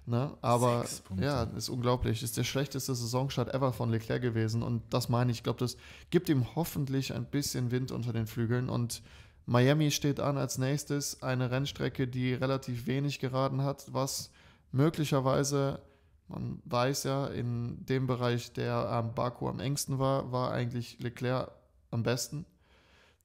[0.05, 0.35] Ne?
[0.41, 1.25] Aber Punkte.
[1.25, 2.23] ja, ist unglaublich.
[2.23, 4.61] Ist der schlechteste Saisonstart ever von Leclerc gewesen.
[4.61, 5.77] Und das meine ich, ich glaube, das
[6.09, 8.69] gibt ihm hoffentlich ein bisschen Wind unter den Flügeln.
[8.69, 9.01] Und
[9.45, 11.23] Miami steht an als nächstes.
[11.23, 14.29] Eine Rennstrecke, die relativ wenig geraden hat, was
[14.71, 15.79] möglicherweise,
[16.27, 21.51] man weiß ja, in dem Bereich, der am Baku am engsten war, war eigentlich Leclerc
[21.91, 22.45] am besten.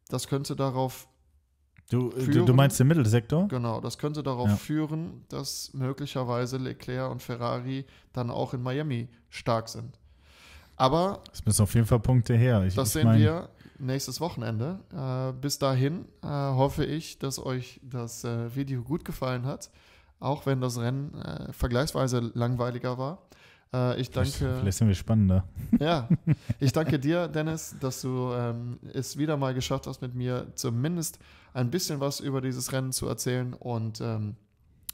[0.08, 1.08] Das könnte darauf
[1.90, 2.46] Du, du, Führen.
[2.46, 3.48] du meinst den Mittelsektor?
[3.48, 4.56] Genau, das könnte darauf Ja.
[4.56, 9.98] führen, dass möglicherweise Leclerc und Ferrari dann auch in Miami stark sind.
[10.76, 12.62] Aber Es müssen auf jeden Fall Punkte her.
[12.64, 14.80] Ich, das ich sehen wir nächstes Wochenende.
[14.92, 19.70] Äh, bis dahin äh, hoffe ich, dass euch das äh, Video gut gefallen hat,
[20.20, 23.22] auch wenn das Rennen äh, vergleichsweise langweiliger war.
[23.72, 24.30] Äh, ich danke.
[24.60, 25.44] Vielleicht sind wir spannender.
[25.78, 26.08] Ja,
[26.58, 31.18] ich danke dir, Dennis, dass du ähm, es wieder mal geschafft hast, mit mir zumindest
[31.52, 33.52] ein bisschen was über dieses Rennen zu erzählen.
[33.52, 34.34] Und ähm,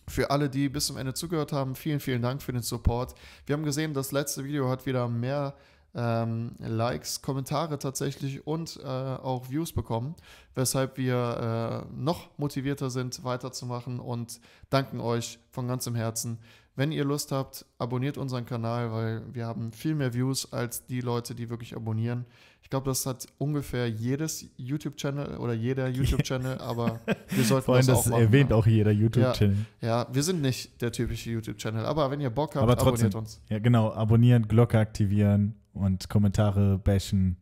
[0.09, 3.15] für alle, die bis zum Ende zugehört haben, vielen, vielen Dank für den Support.
[3.47, 5.55] Wir haben gesehen, das letzte Video hat wieder mehr
[5.95, 10.17] ähm, Likes, Kommentare tatsächlich und äh, auch Views bekommen,
[10.55, 16.39] weshalb wir äh, noch motivierter sind, weiterzumachen und danken euch von ganzem Herzen.
[16.77, 21.01] Wenn ihr Lust habt, abonniert unseren Kanal, weil wir haben viel mehr Views als die
[21.01, 22.25] Leute, die wirklich abonnieren.
[22.63, 26.99] Ich glaube, das hat ungefähr jedes YouTube-Channel oder jeder YouTube-Channel, aber
[27.29, 28.23] wir sollten Vor allem das das auch machen.
[28.23, 28.57] erwähnt ja.
[28.57, 29.67] auch jeder YouTube-Channel.
[29.83, 33.09] Ja, wir sind nicht der typische YouTube-Channel, aber wenn ihr Bock habt, Aber trotzdem.
[33.09, 33.41] abonniert uns.
[33.51, 33.93] Ja, genau.
[33.93, 37.37] Abonnieren, Glocke aktivieren und Kommentare bashen.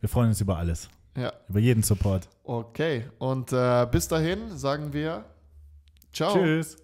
[0.00, 0.88] Wir freuen uns über alles.
[1.16, 2.28] Ja, Über jeden Support.
[2.44, 3.04] okay.
[3.18, 5.24] Und äh, bis dahin sagen wir
[6.12, 6.34] Ciao.
[6.34, 6.76] Tschüss.